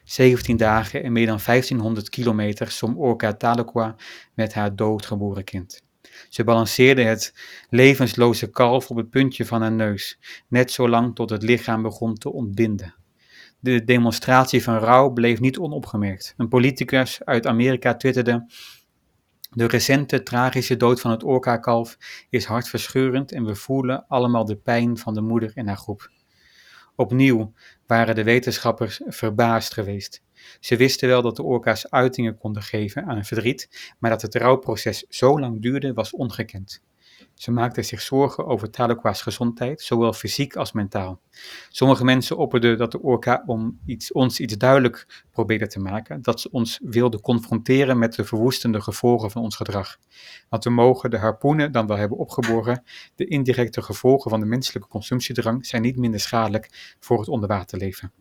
[0.05, 3.93] 17 dagen en meer dan 1500 kilometer som Orca Tahlequah
[4.35, 5.83] met haar doodgeboren kind.
[6.29, 7.35] Ze balanceerde het
[7.71, 12.33] levensloze kalf op het puntje van haar neus, net zolang tot het lichaam begon te
[12.33, 12.95] ontbinden.
[13.61, 16.35] De demonstratie van rouw bleef niet onopgemerkt.
[16.37, 18.47] Een politicus uit Amerika twitterde:
[19.51, 21.99] De recente tragische dood van het orka-kalf
[22.31, 26.11] is hartverscheurend en we voelen allemaal de pijn van de moeder en haar groep.
[26.97, 27.53] Opnieuw
[27.87, 30.23] waren de wetenschappers verbaasd geweest.
[30.61, 34.35] Ze wisten wel dat de orka's uitingen konden geven aan een verdriet, maar dat het
[34.35, 36.83] rouwproces zo lang duurde was ongekend.
[37.35, 41.21] Ze maakten zich zorgen over Tahlequah's gezondheid, zowel fysiek als mentaal.
[41.69, 46.41] Sommige mensen opperden dat de orka om iets, ons iets duidelijk probeerde te maken, dat
[46.41, 49.99] ze ons wilden confronteren met de verwoestende gevolgen van ons gedrag.
[50.49, 52.83] Want we mogen de harpoenen dan wel hebben opgeborgen,
[53.15, 58.13] de indirecte gevolgen van de menselijke consumptiedrang zijn niet minder schadelijk voor het onderwaterleven.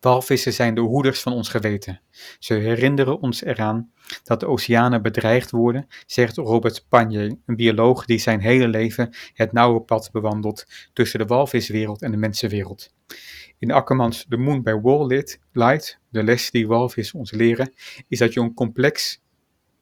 [0.00, 2.00] Walvissen zijn de hoeders van ons geweten.
[2.38, 3.92] Ze herinneren ons eraan
[4.24, 9.52] dat de oceanen bedreigd worden, zegt Robert Pagnier, een bioloog die zijn hele leven het
[9.52, 12.94] nauwe pad bewandelt tussen de walviswereld en de mensenwereld.
[13.58, 15.06] In Akkermans The Moon by Wall
[15.52, 17.72] Light, de les die walvissen ons leren,
[18.08, 19.22] is dat je een complex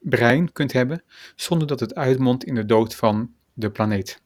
[0.00, 1.02] brein kunt hebben
[1.34, 4.22] zonder dat het uitmondt in de dood van de planeet.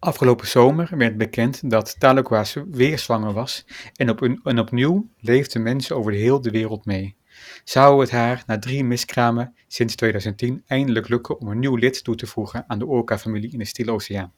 [0.00, 3.64] Afgelopen zomer werd bekend dat Tahlequah weer zwanger was
[3.96, 7.16] en, op een, en opnieuw leefden mensen over de hele wereld mee.
[7.64, 12.14] Zou het haar na drie miskramen sinds 2010 eindelijk lukken om een nieuw lid toe
[12.14, 14.32] te voegen aan de orca-familie in de Stille Oceaan?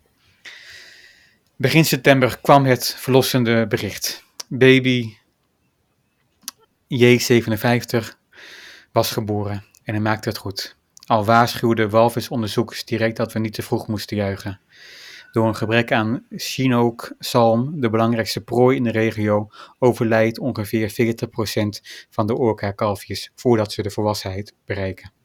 [1.56, 4.24] Begin september kwam het verlossende bericht.
[4.48, 5.14] Baby
[6.94, 8.08] J57
[8.92, 10.76] was geboren en hij maakte het goed.
[11.06, 14.60] Al waarschuwden walvisonderzoekers direct dat we niet te vroeg moesten juichen.
[15.32, 21.26] Door een gebrek aan Chinook-zalm, de belangrijkste prooi in de regio, overlijdt ongeveer 40%
[22.10, 25.21] van de orka-kalfjes voordat ze de volwassenheid bereiken.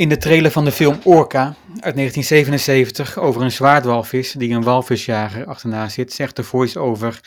[0.00, 1.44] In de trailer van de film Orca
[1.80, 7.20] uit 1977 over een zwaardwalvis die een walvisjager achterna zit, zegt de voice-over: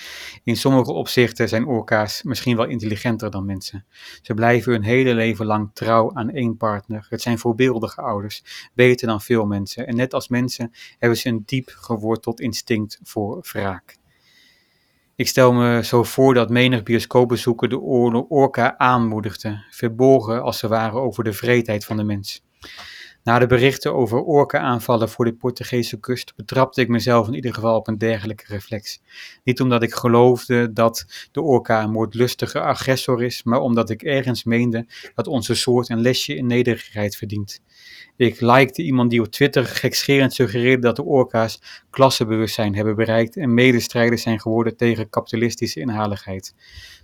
[0.44, 3.86] In sommige opzichten zijn orka's misschien wel intelligenter dan mensen.
[4.22, 7.06] Ze blijven hun hele leven lang trouw aan één partner.
[7.10, 9.88] Het zijn voorbeeldige ouders, beter dan veel mensen.
[9.88, 13.98] En net als mensen hebben ze een diep geworteld instinct voor wraak.
[15.16, 17.80] Ik stel me zo voor dat menig bioscoopbezoeker de
[18.30, 22.44] orka aanmoedigde, verborgen als ze waren over de vreedheid van de mens.
[23.24, 27.76] Na de berichten over orka-aanvallen voor de Portugese kust betrapte ik mezelf in ieder geval
[27.76, 29.02] op een dergelijke reflex.
[29.44, 34.44] Niet omdat ik geloofde dat de orka een moordlustige agressor is, maar omdat ik ergens
[34.44, 37.62] meende dat onze soort een lesje in nederigheid verdient.
[38.16, 43.54] Ik likte iemand die op Twitter gekscherend suggereerde dat de orka's klassebewustzijn hebben bereikt en
[43.54, 46.54] medestrijders zijn geworden tegen kapitalistische inhaligheid.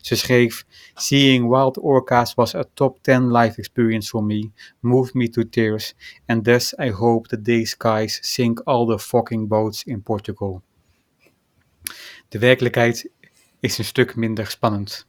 [0.01, 5.29] Ze schreef: Seeing wild orcas was a top 10 life experience for me, moved me
[5.29, 5.95] to tears,
[6.25, 10.61] and thus I hope that these skies sink all the fucking boats in Portugal.
[12.27, 13.11] De werkelijkheid
[13.59, 15.05] is een stuk minder spannend.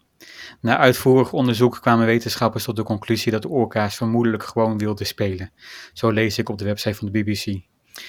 [0.61, 5.53] Na uitvoerig onderzoek kwamen wetenschappers tot de conclusie dat de orka's vermoedelijk gewoon wilden spelen.
[5.93, 7.69] Zo lees ik op de website van de BBC.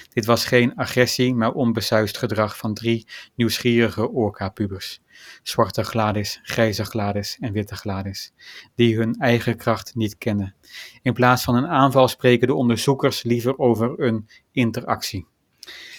[0.09, 5.01] Dit was geen agressie, maar onbesuist gedrag van drie nieuwsgierige orka-pubers.
[5.43, 8.33] Zwarte Gladys, grijze Gladys en witte Gladys,
[8.75, 10.55] die hun eigen kracht niet kennen.
[11.01, 15.27] In plaats van een aanval spreken de onderzoekers liever over een interactie.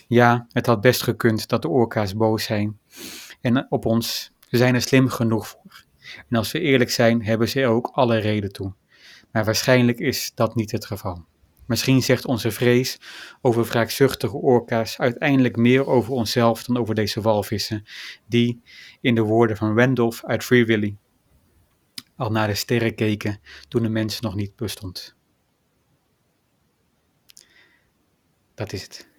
[0.08, 2.78] Ja, het had best gekund dat de orka's boos zijn
[3.40, 4.32] en op ons.
[4.48, 5.84] Ze zijn er slim genoeg voor.
[6.28, 8.74] En als we eerlijk zijn, hebben ze er ook alle reden toe.
[9.32, 11.24] Maar waarschijnlijk is dat niet het geval.
[11.66, 12.98] Misschien zegt onze vrees
[13.40, 17.84] over wraakzuchtige orka's uiteindelijk meer over onszelf dan over deze walvissen,
[18.26, 18.62] die,
[19.00, 20.96] in de woorden van Randolph uit Free Willy,
[22.16, 25.16] al naar de sterren keken toen de mens nog niet bestond.
[28.54, 29.11] Dat is het.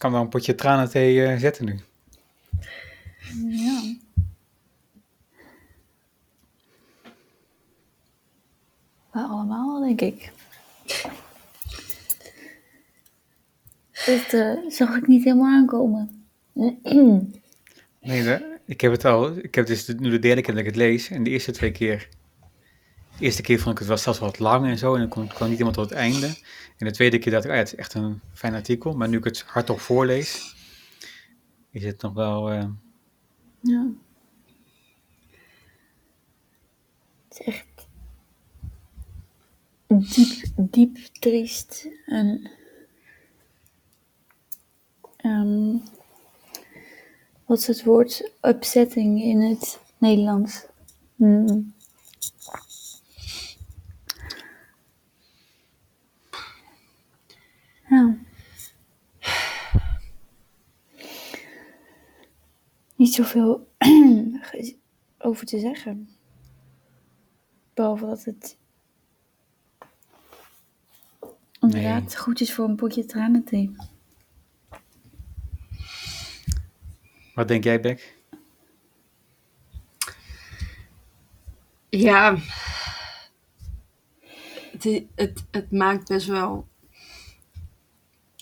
[0.00, 1.78] Kan wel een potje tranenthee uh, zetten nu.
[3.48, 3.94] Ja.
[9.12, 10.32] Maar allemaal, denk ik.
[14.06, 16.24] Dit uh, zag ik niet helemaal aankomen.
[18.00, 19.36] nee, ik heb het al.
[19.36, 21.10] Ik heb dus nu de derde keer dat ik het lees.
[21.10, 22.08] En de eerste twee keer.
[23.20, 24.94] De eerste keer vond ik het wel zelfs wat lang en zo.
[24.94, 26.26] En dan kwam, niet helemaal tot het einde.
[26.76, 28.92] En de tweede keer dacht ik, ah, ja, het is echt een fijn artikel.
[28.92, 30.56] Maar nu ik het hardop voorlees,
[31.70, 32.52] is het nog wel...
[32.52, 32.64] Uh...
[33.60, 33.86] Ja.
[37.28, 37.86] Het is echt
[39.86, 41.88] diep, diep triest.
[42.06, 42.50] En...
[45.24, 45.82] Um,
[47.44, 48.32] wat is het woord?
[48.42, 50.66] Upsetting in het Nederlands.
[51.14, 51.74] Mm.
[57.90, 58.16] Ja.
[63.00, 63.72] Niet zoveel
[65.18, 66.08] over te zeggen.
[67.74, 68.56] Behalve dat het
[71.60, 72.16] inderdaad nee.
[72.16, 73.76] goed is voor een potje tranenthee.
[77.34, 78.16] Wat denk jij, Beck?
[81.88, 82.36] Ja,
[84.70, 86.68] het, het, het maakt best wel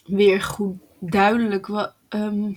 [0.04, 2.56] weer goed duidelijk wat, um,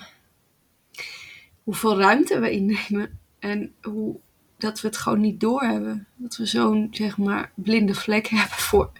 [1.63, 3.19] hoeveel ruimte we innemen.
[3.39, 4.19] En hoe,
[4.57, 6.07] dat we het gewoon niet doorhebben.
[6.15, 8.91] Dat we zo'n, zeg maar, blinde vlek hebben voor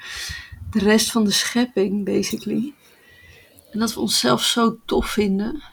[0.71, 2.73] de rest van de schepping, basically.
[3.71, 5.63] En dat we onszelf zo tof vinden.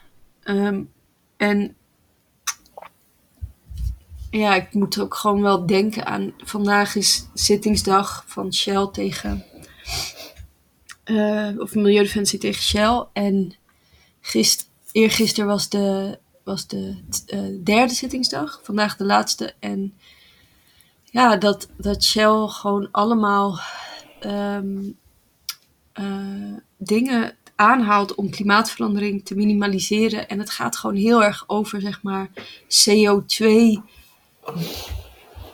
[0.43, 0.91] Um,
[1.37, 1.75] en
[4.29, 6.33] ja, ik moet ook gewoon wel denken aan.
[6.37, 9.45] Vandaag is zittingsdag van Shell tegen
[11.05, 13.05] uh, of Milieudefensie tegen Shell.
[13.13, 13.53] En
[14.21, 16.19] gist, eergisteren was de,
[16.49, 16.95] was de
[17.27, 19.53] uh, derde zittingsdag, vandaag de laatste.
[19.59, 19.93] En
[21.03, 23.59] ja, dat, dat Shell gewoon allemaal
[24.25, 24.97] um,
[25.99, 30.29] uh, dingen aanhaalt om klimaatverandering te minimaliseren.
[30.29, 32.29] En het gaat gewoon heel erg over, zeg maar,
[32.67, 33.45] CO2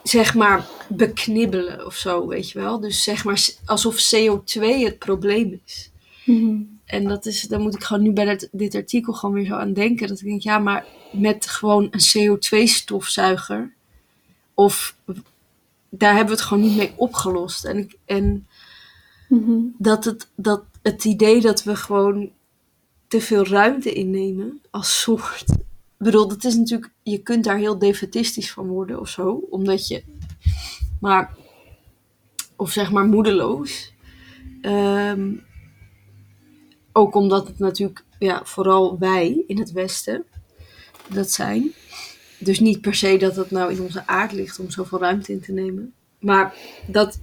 [0.04, 2.80] zeg maar, beknibbelen of zo, weet je wel.
[2.80, 5.92] Dus zeg maar alsof CO2 het probleem is.
[6.26, 6.62] Mhm.
[6.86, 9.54] En dat is, dan moet ik gewoon nu bij dit, dit artikel gewoon weer zo
[9.56, 10.08] aan denken.
[10.08, 12.00] Dat ik denk, ja, maar met gewoon een
[12.38, 13.74] CO2-stofzuiger.
[14.54, 14.96] Of
[15.90, 17.66] daar hebben we het gewoon niet mee opgelost.
[17.66, 18.48] En, ik, en
[19.30, 19.60] Mhm.
[19.78, 22.30] dat, het, dat het idee dat we gewoon
[23.08, 25.50] te veel ruimte innemen als soort.
[25.98, 29.88] Ik bedoel, dat is natuurlijk, je kunt daar heel defetistisch van worden of zo, omdat
[29.88, 30.04] je,
[31.00, 31.36] maar,
[32.56, 33.94] of zeg maar moedeloos.
[34.62, 35.32] Ehm,
[36.96, 40.26] ook omdat het natuurlijk ja, vooral wij in het Westen
[41.08, 41.74] dat zijn.
[42.40, 45.42] Dus niet per se dat het nou in onze aard ligt om zoveel ruimte in
[45.42, 45.94] te nemen.
[46.20, 46.56] Maar
[46.88, 47.20] dat,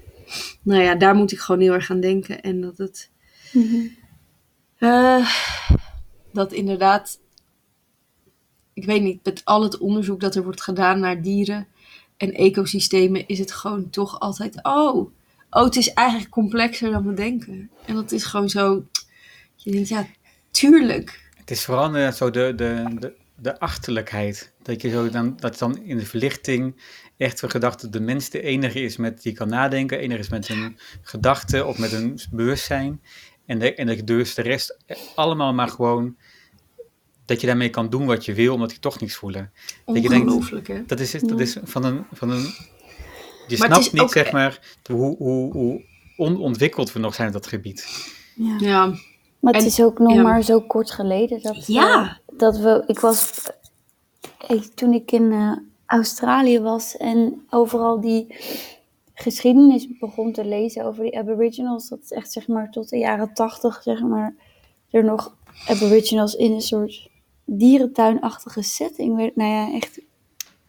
[0.63, 2.41] nou ja, daar moet ik gewoon heel erg aan denken.
[2.43, 3.11] En dat het,
[3.53, 3.87] Mhm.
[4.79, 5.29] eh,
[6.33, 7.19] dat inderdaad,
[8.73, 11.67] ik weet niet, met al het onderzoek dat er wordt gedaan naar dieren
[12.17, 15.11] en ecosystemen, is het gewoon toch altijd, oh,
[15.51, 17.71] oh, het is eigenlijk complexer dan we denken.
[17.85, 18.85] En dat is gewoon zo,
[19.65, 20.07] je denkt, ja,
[20.51, 21.31] tuurlijk.
[21.37, 24.53] Het is vooral zo de, de, de, de achterlijkheid.
[24.63, 26.83] Dat je zo dan, dat dan in de verlichting
[27.17, 30.29] echt de gedachte dat de mens de enige is met die kan nadenken, enige is
[30.29, 33.01] met een gedachte of met een bewustzijn.
[33.47, 34.77] En, de, en dat je dus de rest
[35.15, 36.17] allemaal maar gewoon,
[37.25, 39.53] dat je daarmee kan doen wat je wil, omdat je toch niks voelen.
[39.85, 40.83] Dat je denkt- Ongelooflijk, hè?
[40.87, 42.43] Dat is, dat is van een, van een
[43.47, 45.85] je Maar snapt is niet, ook- zeg maar, hoe, hoe, hoe
[46.17, 47.87] onontwikkeld we nog zijn op dat gebied.
[48.37, 48.57] Ja.
[48.61, 48.95] Ja,
[49.43, 52.19] Maar het En- is ook nog maar zo kort geleden dat, Ja.
[52.27, 52.85] we, dat we.
[52.87, 53.43] Ik was.
[54.49, 55.53] Ik, toen ik in eh,
[55.87, 58.27] Australië was en overal die
[59.15, 61.89] geschiedenis begon te lezen over die Aboriginals.
[61.89, 64.35] Dat is echt zeg maar tot de jaren tachtig, zeg maar.
[64.91, 65.37] Er nog
[65.69, 67.09] Aboriginals in een soort
[67.45, 69.33] dierentuinachtige setting.
[69.35, 70.01] Nou ja, echt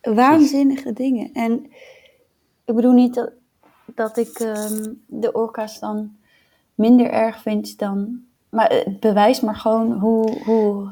[0.02, 1.30] waanzinnige dingen.
[1.34, 1.66] En
[2.66, 3.32] ik bedoel niet dat,
[3.86, 6.16] dat ik ehm, de orka's dan
[6.76, 8.26] minder erg vind dan.
[8.54, 10.92] Maar het bewijst maar gewoon hoe, hoe,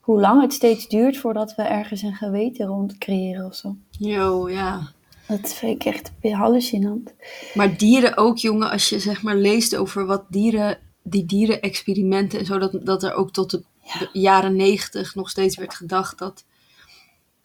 [0.00, 3.76] hoe lang het steeds duurt voordat we ergens een geweten rond creëren of zo.
[3.90, 4.92] yo, ja.
[5.26, 7.14] Dat vind ik echt hallucinant.
[7.54, 12.44] Maar dieren ook, jongen, als je zeg maar leest over wat dieren, die dierenexperimenten en
[12.44, 13.62] zo, dat, dat er ook tot de,
[13.98, 16.44] de jaren negentig nog steeds werd gedacht dat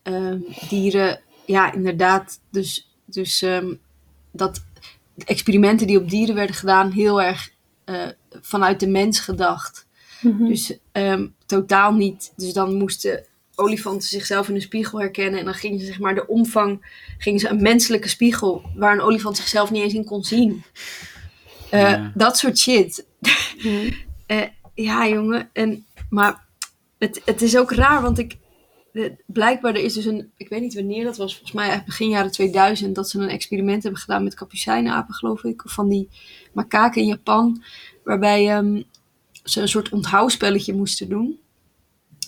[0.04, 0.40] ehm,
[0.70, 3.74] dieren, ja, inderdaad, dus, dus ehm,
[4.32, 4.64] dat
[5.26, 7.53] experimenten die op dieren werden gedaan heel erg
[7.86, 8.08] eh,
[8.42, 9.88] vanuit de mens gedacht.
[10.22, 10.46] Mhm.
[10.48, 12.34] Dus ehm, totaal niet.
[12.36, 13.26] Dus dan moesten
[13.56, 15.40] olifanten zichzelf in een spiegel herkennen.
[15.40, 19.02] En dan gingen ze zeg maar de omvang, gingen ze een menselijke spiegel waar een
[19.02, 20.64] olifant zichzelf niet eens in kon zien.
[21.70, 22.12] Eh, Ja.
[22.16, 23.06] Dat soort shit.
[23.58, 23.82] Ja.
[24.26, 24.42] Eh,
[24.74, 25.50] ja, jongen.
[25.54, 26.46] En, maar
[26.98, 28.38] het, het is ook raar, want ik.
[28.94, 30.32] Eh, Blijkbaar, er is dus een.
[30.38, 32.96] Ik weet niet wanneer dat was, volgens mij begin jaren 2000.
[32.96, 35.66] Dat ze een experiment hebben gedaan met kapucijnenapen, geloof ik.
[35.66, 36.10] Of van die
[36.54, 37.64] makaken in Japan.
[38.04, 38.82] Waarbij ehm,
[39.44, 41.40] ze een soort onthouwspelletje moesten doen.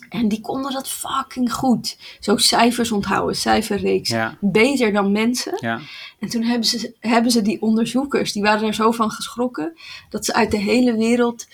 [0.09, 1.97] En die konden dat fucking goed.
[2.19, 4.09] Zo cijfers onthouden, cijferreeks.
[4.09, 5.57] Ja, Beter dan mensen.
[5.59, 5.79] ja.
[6.19, 9.73] En toen hebben ze, hebben ze die onderzoekers, die waren er zo van geschrokken,
[10.09, 11.47] dat ze uit de hele wereld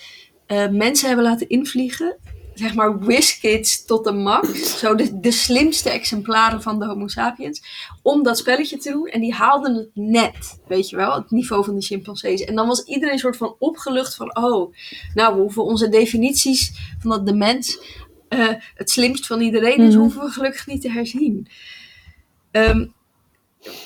[0.46, 2.16] eh, mensen hebben laten invliegen.
[2.54, 4.78] Zeg maar whiskids tot de max.
[4.78, 7.62] Zo de, de slimste exemplaren van de Homo sapiens.
[8.02, 9.06] Om dat spelletje te doen.
[9.06, 12.44] En die haalden het net, weet je wel, het niveau van de chimpansees.
[12.44, 14.74] En dan was iedereen soort van opgelucht van, oh,
[15.14, 17.78] nou, we hoeven onze definities van dat de mens
[18.28, 20.02] eh, het slimst van iedereen is, Mhm.
[20.02, 21.46] hoeven we gelukkig niet te herzien.
[22.50, 22.86] Ehm,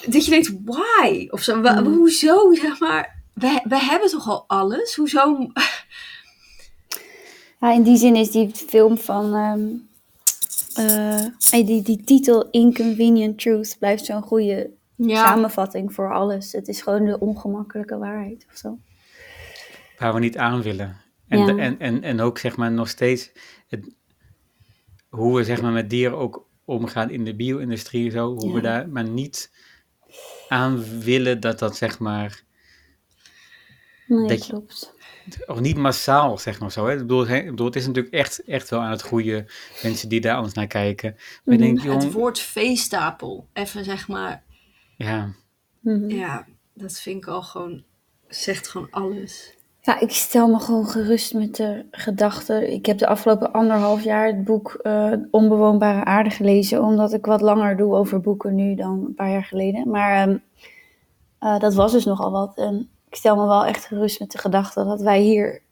[0.07, 1.27] dat je denkt, why?
[1.31, 1.85] Of zo, Mm.
[1.85, 4.95] hoezo, zeg maar, we, we hebben toch al alles?
[4.95, 5.37] Hoezo?
[7.61, 9.35] Ja, in die zin is die film van.
[9.35, 9.61] ehm,
[10.87, 16.53] eh, die, die titel Inconvenient Truth blijft zo'n goede Ja, samenvatting voor alles.
[16.53, 18.79] Het is gewoon de ongemakkelijke waarheid of zo.
[19.99, 20.97] Waar we niet aan willen.
[21.29, 21.47] En, Ja.
[21.47, 23.31] de- en, en, en ook zeg maar nog steeds
[23.69, 23.95] het,
[25.09, 28.35] hoe we zeg maar met dieren ook omgaan in de bio-industrie en zo.
[28.35, 29.51] Hoe we daar maar niet
[30.49, 32.43] aan willen dat dat zeg maar,
[34.07, 34.95] Nee, Dat je- klopt.
[35.47, 36.87] of niet massaal zeg maar zo.
[36.87, 36.93] Hè?
[36.93, 39.45] Ik, bedoel, hè, ik bedoel, het is natuurlijk echt, echt wel aan het goede
[39.83, 41.17] mensen die daar anders naar kijken.
[41.45, 44.43] Maar ik denk, het woord veestapel, even zeg maar,
[44.97, 45.29] ja,
[45.81, 46.11] Mhm.
[46.11, 47.83] ja, dat vind ik al gewoon,
[48.29, 49.55] zegt gewoon alles.
[49.81, 52.73] Ja, ik stel me gewoon gerust met de gedachte.
[52.73, 57.41] Ik heb de afgelopen anderhalf jaar het boek eh, Onbewoonbare Aarde gelezen, omdat ik wat
[57.41, 59.89] langer doe over boeken nu dan een paar jaar geleden.
[59.91, 60.37] Maar ehm,
[61.39, 62.57] eh, dat was dus nogal wat.
[62.57, 65.63] En stel me wel echt gerust met de gedachte dat wij hier,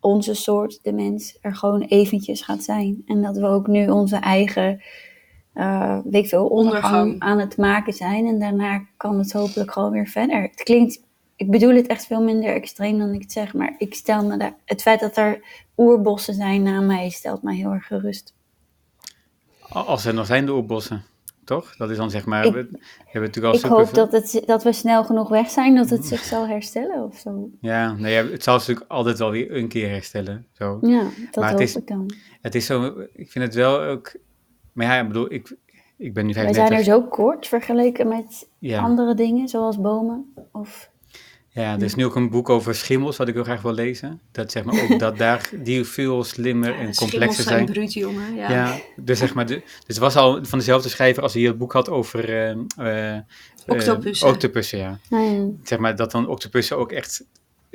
[0.00, 3.02] onze soort, de mens, er gewoon eventjes gaat zijn.
[3.06, 4.82] En dat we ook nu onze eigen,
[5.52, 7.20] eh weet ik veel, ondergang, Ondergang.
[7.20, 8.26] aan het maken zijn.
[8.26, 10.42] En daarna kan het hopelijk gewoon weer verder.
[10.42, 11.04] Het klinkt
[11.36, 14.36] ik bedoel het echt veel minder extreem dan ik het zeg, maar ik stel me
[14.36, 15.40] daar, het feit dat er
[15.76, 18.34] oerbossen zijn na mij stelt mij heel erg gerust.
[19.68, 21.04] als er nog zijn de oerbossen,
[21.46, 21.76] toch?
[21.76, 24.42] Dat is dan zeg maar, Ik- we, we hebben natuurlijk al Ik hoop dat, het,
[24.46, 27.50] dat we snel genoeg weg zijn dat het zich zal herstellen of zo.
[27.60, 30.46] Ja, nou ja, het zal zich natuurlijk altijd wel weer een keer herstellen.
[30.52, 30.78] Zo.
[30.82, 32.10] Ja, dat Maar het hoop is- ik dan.
[32.40, 34.16] Het is zo, ik vind het wel ook,
[34.72, 35.56] maar ja, ik bedoel, ik,
[35.96, 36.78] ik ben nu Wij zijn 35.
[36.78, 40.34] er zo kort vergeleken met ja, andere dingen, zoals bomen.
[40.52, 40.90] Of,
[41.56, 44.20] Ja, er is nu ook een boek over schimmels, wat ik heel graag wil lezen.
[44.32, 47.72] Dat zeg maar ook dat daar die veel slimmer en Schimmels complexer zijn zijn.
[47.72, 48.34] bruut, jongen.
[48.34, 48.50] Ja.
[48.50, 51.58] Ja, dus zeg maar, de, dus het was al van dezelfde schrijver als hij het
[51.58, 53.22] boek had over eh, eh, eh,
[53.66, 54.28] Octopussen.
[54.28, 54.98] octopussen, ja.
[55.62, 57.24] Zeg maar dat dan octopussen ook echt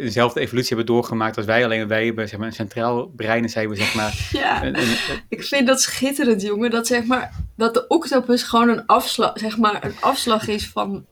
[0.03, 1.63] dezelfde evolutie hebben doorgemaakt als wij.
[1.63, 4.27] Alleen wij hebben zeg maar, een centraal brein en zij hebben zeg maar...
[4.41, 4.63] Ja.
[4.63, 6.69] Een, een- een- Ik vind dat schitterend, jongen.
[6.71, 11.05] Dat, zeg maar, dat de octopus gewoon een afslag, zeg maar, een afslag is van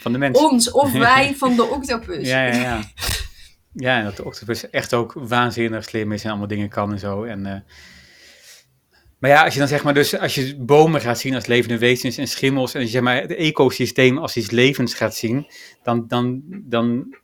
[0.00, 0.38] van de mens.
[0.38, 2.28] ons of wij van de octopus.
[2.28, 2.80] Ja, ja, ja.
[3.74, 6.98] Ja, en dat de octopus echt ook waanzinnig slim is en allemaal dingen kan en
[6.98, 7.24] zo.
[7.24, 7.60] En, eh,
[9.18, 11.78] maar ja, als je dan zeg maar dus, als je bomen gaat zien als levende
[11.78, 15.46] wezens en schimmels en zeg maar het ecosysteem als iets levends gaat zien,
[15.82, 17.16] dan, dan, dan,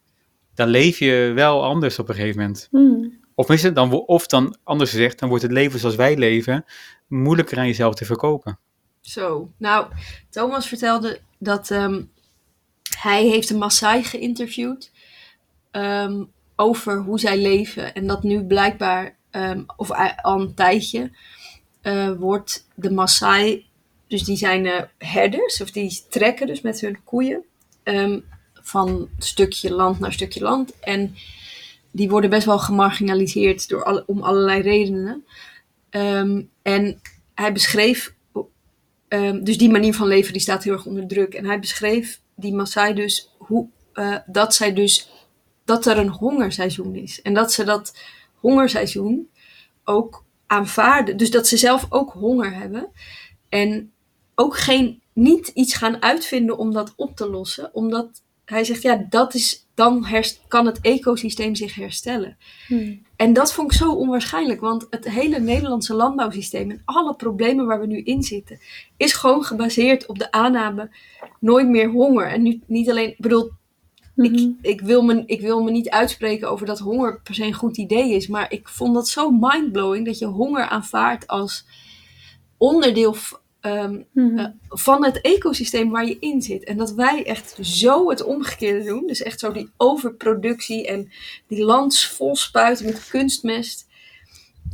[0.58, 2.68] dan leef je wel anders op een gegeven moment.
[2.70, 3.18] Hmm.
[3.34, 6.64] Of, is het dan, of dan, anders gezegd, dan wordt het leven zoals wij leven
[7.06, 8.58] moeilijker aan jezelf te verkopen.
[9.00, 9.86] Zo, nou,
[10.30, 12.02] Thomas vertelde dat ehm,
[12.98, 14.92] hij heeft een Maasai geïnterviewd
[15.70, 16.24] ehm,
[16.56, 17.94] over hoe zij leven.
[17.94, 19.90] En dat nu blijkbaar, ehm, of
[20.22, 21.10] al een tijdje,
[21.80, 23.66] eh, wordt de Maasai,
[24.06, 27.44] dus die zijn eh, herders, of die trekken dus met hun koeien
[27.82, 28.20] ehm,
[28.68, 30.78] van stukje land naar stukje land.
[30.80, 31.14] En
[31.90, 35.24] die worden best wel gemarginaliseerd door om allerlei redenen.
[35.90, 37.00] Ehm, en
[37.34, 38.16] hij beschreef
[39.08, 41.34] Ehm, dus die manier van leven die staat heel erg onder druk.
[41.34, 45.10] En hij beschreef die Maasai dus hoe, eh, dat zij dus
[45.64, 47.22] dat er een hongerseizoen is.
[47.22, 47.98] En dat ze dat
[48.34, 49.30] hongerseizoen
[49.84, 51.16] ook aanvaarden.
[51.16, 52.88] Dus dat ze zelf ook honger hebben.
[53.48, 53.92] En
[54.34, 57.74] ook geen, niet iets gaan uitvinden om dat op te lossen.
[57.74, 62.36] Omdat hij zegt, ja, dat is, dan herst- kan het ecosysteem zich herstellen.
[62.66, 63.02] Hmm.
[63.16, 67.80] En dat vond ik zo onwaarschijnlijk, want het hele Nederlandse landbouwsysteem en alle problemen waar
[67.80, 68.60] we nu in zitten,
[68.96, 70.90] is gewoon gebaseerd op de aanname
[71.40, 72.26] nooit meer honger.
[72.26, 73.50] En nu niet alleen, ik bedoel,
[74.16, 77.52] ik, ik, wil me, ik wil me niet uitspreken over dat honger per se een
[77.52, 81.66] goed idee is, maar ik vond dat zo mindblowing dat je honger aanvaardt als
[82.56, 83.16] onderdeel
[83.60, 84.38] ehm, Mhm.
[84.38, 86.64] eh, van het ecosysteem waar je in zit.
[86.64, 89.06] En dat wij echt zo het omgekeerde doen.
[89.06, 91.10] Dus echt zo die overproductie en
[91.46, 93.86] die lands vol spuiten met kunstmest.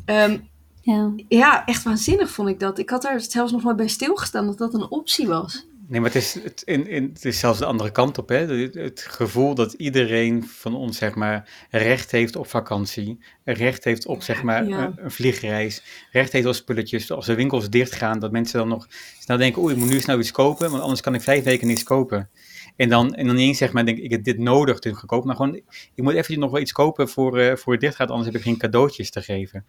[0.05, 0.39] Ehm,
[0.83, 1.13] ja.
[1.29, 2.79] ja, echt waanzinnig vond ik dat.
[2.79, 5.67] Ik had daar zelfs nog maar bij stilgestaan dat dat een optie was.
[5.89, 8.29] Nee, maar het is, het, in, in, het is zelfs de andere kant op.
[8.29, 8.37] Hè?
[8.47, 13.19] Het, het gevoel dat iedereen van ons zeg maar, recht heeft op vakantie.
[13.45, 14.85] Recht heeft op zeg maar, Ja.
[14.85, 15.83] een, een vliegreis.
[16.13, 17.11] Recht heeft op spulletjes.
[17.11, 18.87] Als de winkels dichtgaan, dat mensen dan nog
[19.19, 19.63] snel denken...
[19.63, 22.31] oeh, ik moet nu snel iets kopen, want anders kan ik vijf weken niks kopen.
[22.77, 24.97] En dan, en dan niet eens zeg maar, denk ik, ik heb dit nodig, dus
[24.99, 25.25] gekocht.
[25.25, 25.55] Maar gewoon,
[25.95, 28.37] ik moet eventjes nog wel iets kopen voor, eh, voor het dicht gaat, anders heb
[28.37, 29.65] ik geen cadeautjes te geven.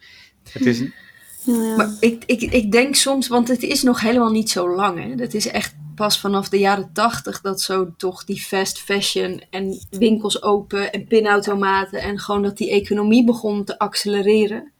[0.51, 0.85] Het is, Ja,
[1.53, 1.75] ja.
[1.75, 5.03] Maar ik, ik, ik denk soms, want het is nog helemaal niet zo lang.
[5.03, 5.23] Hè?
[5.23, 9.79] Het is echt pas vanaf de jaren tachtig dat zo toch die fast fashion en
[9.89, 14.71] winkels open en pinautomaten en gewoon dat die economie begon te accelereren.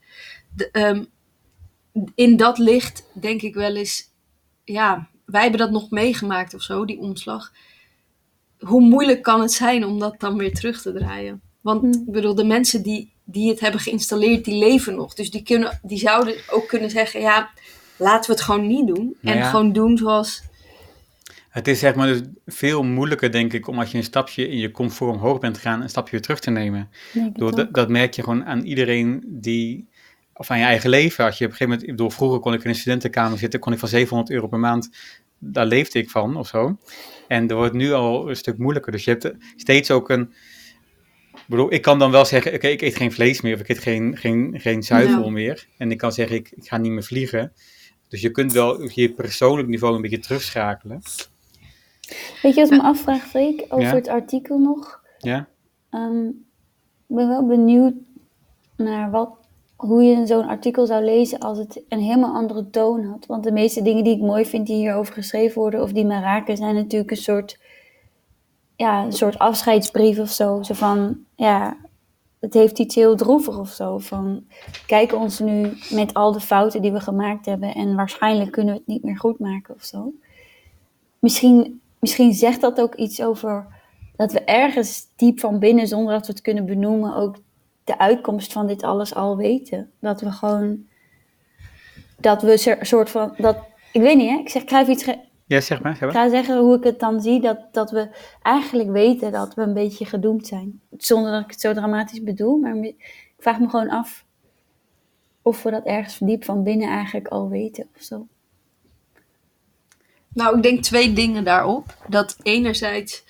[0.56, 1.04] De, ehm,
[2.16, 4.04] in dat licht denk ik wel eens,
[4.64, 7.52] ja, wij hebben dat nog meegemaakt of zo, die omslag.
[8.60, 11.42] Hoe moeilijk kan het zijn om dat dan weer terug te draaien?
[11.62, 11.92] Want Hmm.
[11.92, 15.14] ik bedoel, de mensen die, die het hebben geïnstalleerd, die leven nog.
[15.14, 17.50] Dus die, kunnen, die zouden ook kunnen zeggen, ja,
[17.98, 19.16] laten we het gewoon niet doen.
[19.22, 19.50] Nou en ja.
[19.50, 20.44] gewoon doen zoals...
[21.56, 24.58] Het is zeg maar dus veel moeilijker, denk ik, om als je een stapje in
[24.58, 26.90] je comfort omhoog bent gegaan, een stapje weer terug te nemen.
[27.34, 29.88] Door, dat, dat merk je gewoon aan iedereen die,
[30.34, 31.26] of aan je eigen leven.
[31.26, 33.60] Als je op een gegeven moment, ik bedoel, vroeger kon ik in een studentenkamer zitten,
[33.60, 34.90] kon ik van 700 euro per maand,
[35.40, 36.78] daar leefde ik van of zo.
[37.28, 38.92] En dat wordt nu al een stuk moeilijker.
[38.92, 40.34] Dus je hebt steeds ook een,
[41.34, 43.70] ik bedoel, ik kan dan wel zeggen, oké, ik eet geen vlees meer, of ik
[43.70, 45.30] eet geen, geen, geen zuivel Ja.
[45.30, 45.68] meer.
[45.78, 47.54] En ik kan zeggen, ik, ik ga niet meer vliegen.
[48.08, 51.02] Dus je kunt wel op je persoonlijk niveau een beetje terugschakelen.
[52.42, 53.94] Weet je wat ik me afvraag, Freek, over Ja?
[53.94, 55.02] het artikel nog?
[55.18, 55.48] Ja?
[55.90, 56.26] Ehm,
[57.08, 57.94] ik ben wel benieuwd
[58.78, 59.30] naar wat,
[59.76, 63.26] hoe je zo'n artikel zou lezen als het een helemaal andere toon had.
[63.26, 66.20] Want de meeste dingen die ik mooi vind die hierover geschreven worden of die me
[66.20, 67.60] raken, zijn natuurlijk een soort,
[68.76, 70.64] ja, een soort afscheidsbrief of zo.
[70.64, 71.78] Zo van, ja,
[72.40, 73.98] het heeft iets heel droevig of zo.
[73.98, 74.44] Van,
[74.88, 78.80] kijk ons nu met al de fouten die we gemaakt hebben en waarschijnlijk kunnen we
[78.80, 80.14] het niet meer goed maken of zo.
[81.20, 83.68] Misschien, misschien zegt dat ook iets over
[84.16, 87.36] dat we ergens diep van binnen, zonder dat we het kunnen benoemen, ook
[87.84, 89.92] de uitkomst van dit alles al weten.
[90.00, 90.86] Dat we gewoon,
[92.18, 93.58] dat we een soort van, dat,
[93.92, 95.06] ik weet niet hè, ik zeg, ik ga even iets,
[95.46, 95.96] Ja, zeg maar.
[95.96, 98.10] Zeg ik ga zeggen hoe ik het dan zie, dat, dat we
[98.42, 100.82] eigenlijk weten dat we een beetje gedoemd zijn.
[100.98, 104.26] Zonder dat ik het zo dramatisch bedoel, maar ik vraag me gewoon af
[105.42, 108.28] of we dat ergens diep van binnen eigenlijk al weten of zo.
[110.36, 111.96] Nou, ik denk twee dingen daarop.
[112.08, 113.24] Dat enerzijds,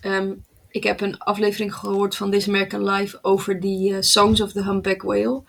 [0.00, 0.32] ehm,
[0.70, 4.64] ik heb een aflevering gehoord van This American Life over die eh, Songs of the
[4.64, 5.42] Humpback Whale.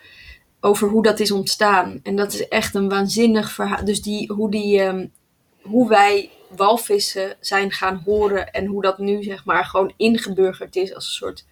[0.59, 1.99] Over hoe dat is ontstaan.
[2.03, 3.85] En dat is echt een waanzinnig verhaal.
[3.85, 5.07] Dus die, hoe, die, ehm,
[5.61, 10.93] hoe wij walvissen zijn gaan horen en hoe dat nu zeg maar gewoon ingeburgerd is
[10.95, 11.45] als een soort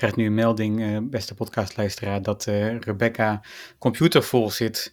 [0.00, 3.42] Ik krijg nu een melding, eh, beste podcastluisteraar, dat eh, Rebecca
[3.78, 4.92] computer vol zit.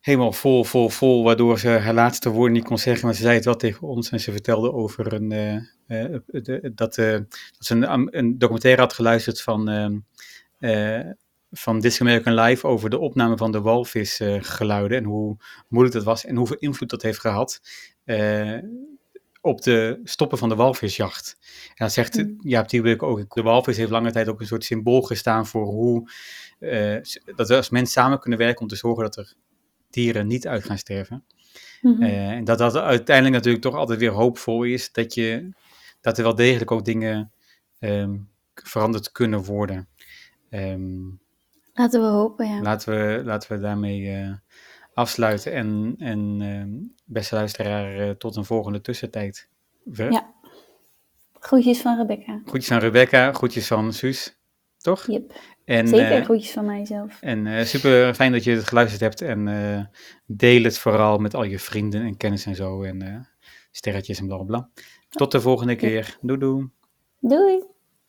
[0.00, 3.06] Helemaal vol, vol, vol, waardoor ze haar laatste woorden niet kon zeggen.
[3.06, 5.54] Maar ze zei het wel tegen ons en ze vertelde over een, eh,
[6.04, 7.24] eh, de- dat, dat
[7.58, 9.98] ze een, een documentaire had geluisterd van, ehm,
[10.58, 11.10] eh,
[11.50, 15.36] van This American Life over de opname van de walvisgeluiden en hoe
[15.68, 17.60] moeilijk dat was en hoeveel invloed dat heeft gehad.
[18.04, 18.58] eh,
[19.44, 21.36] op de stoppen van de walvisjacht.
[21.68, 22.36] En dan zegt Mm.
[22.40, 26.10] Jaap Tielbeek ook, de walvis heeft lange tijd ook een soort symbool gestaan voor hoe,
[26.58, 26.96] eh,
[27.36, 29.34] dat we als mens samen kunnen werken om te zorgen dat er
[29.90, 31.24] dieren niet uit gaan sterven.
[31.80, 32.02] Mhm.
[32.02, 35.48] Eh, en dat dat uiteindelijk natuurlijk toch altijd weer hoopvol is, dat, je,
[36.00, 37.32] dat er wel degelijk ook dingen
[37.78, 38.16] ehm,
[38.54, 39.88] veranderd kunnen worden.
[40.50, 41.02] Ehm,
[41.74, 42.60] Laten we hopen, ja.
[42.60, 44.32] laten, we, laten we daarmee eh,
[44.94, 45.52] afsluiten.
[45.52, 46.70] En, en ehm,
[47.04, 49.48] beste luisteraar, eh, tot een volgende tussentijd.
[49.90, 50.32] Ver- Ja.
[51.32, 52.40] Groetjes van Rebecca.
[52.44, 54.38] Groetjes aan Rebecca, groetjes van Suus,
[54.78, 55.06] toch?
[55.06, 55.32] Yep.
[55.64, 57.18] En, Zeker eh, groetjes van mijzelf.
[57.20, 59.20] en eh, super fijn dat je het geluisterd hebt.
[59.20, 59.90] En
[60.26, 62.82] deel het vooral met al je vrienden en kennis en zo.
[62.82, 63.28] En
[63.70, 64.68] sterretjes en bla bla bla.
[65.08, 66.18] Tot de volgende keer.
[66.20, 66.68] Doei doei.
[67.20, 67.62] Doei!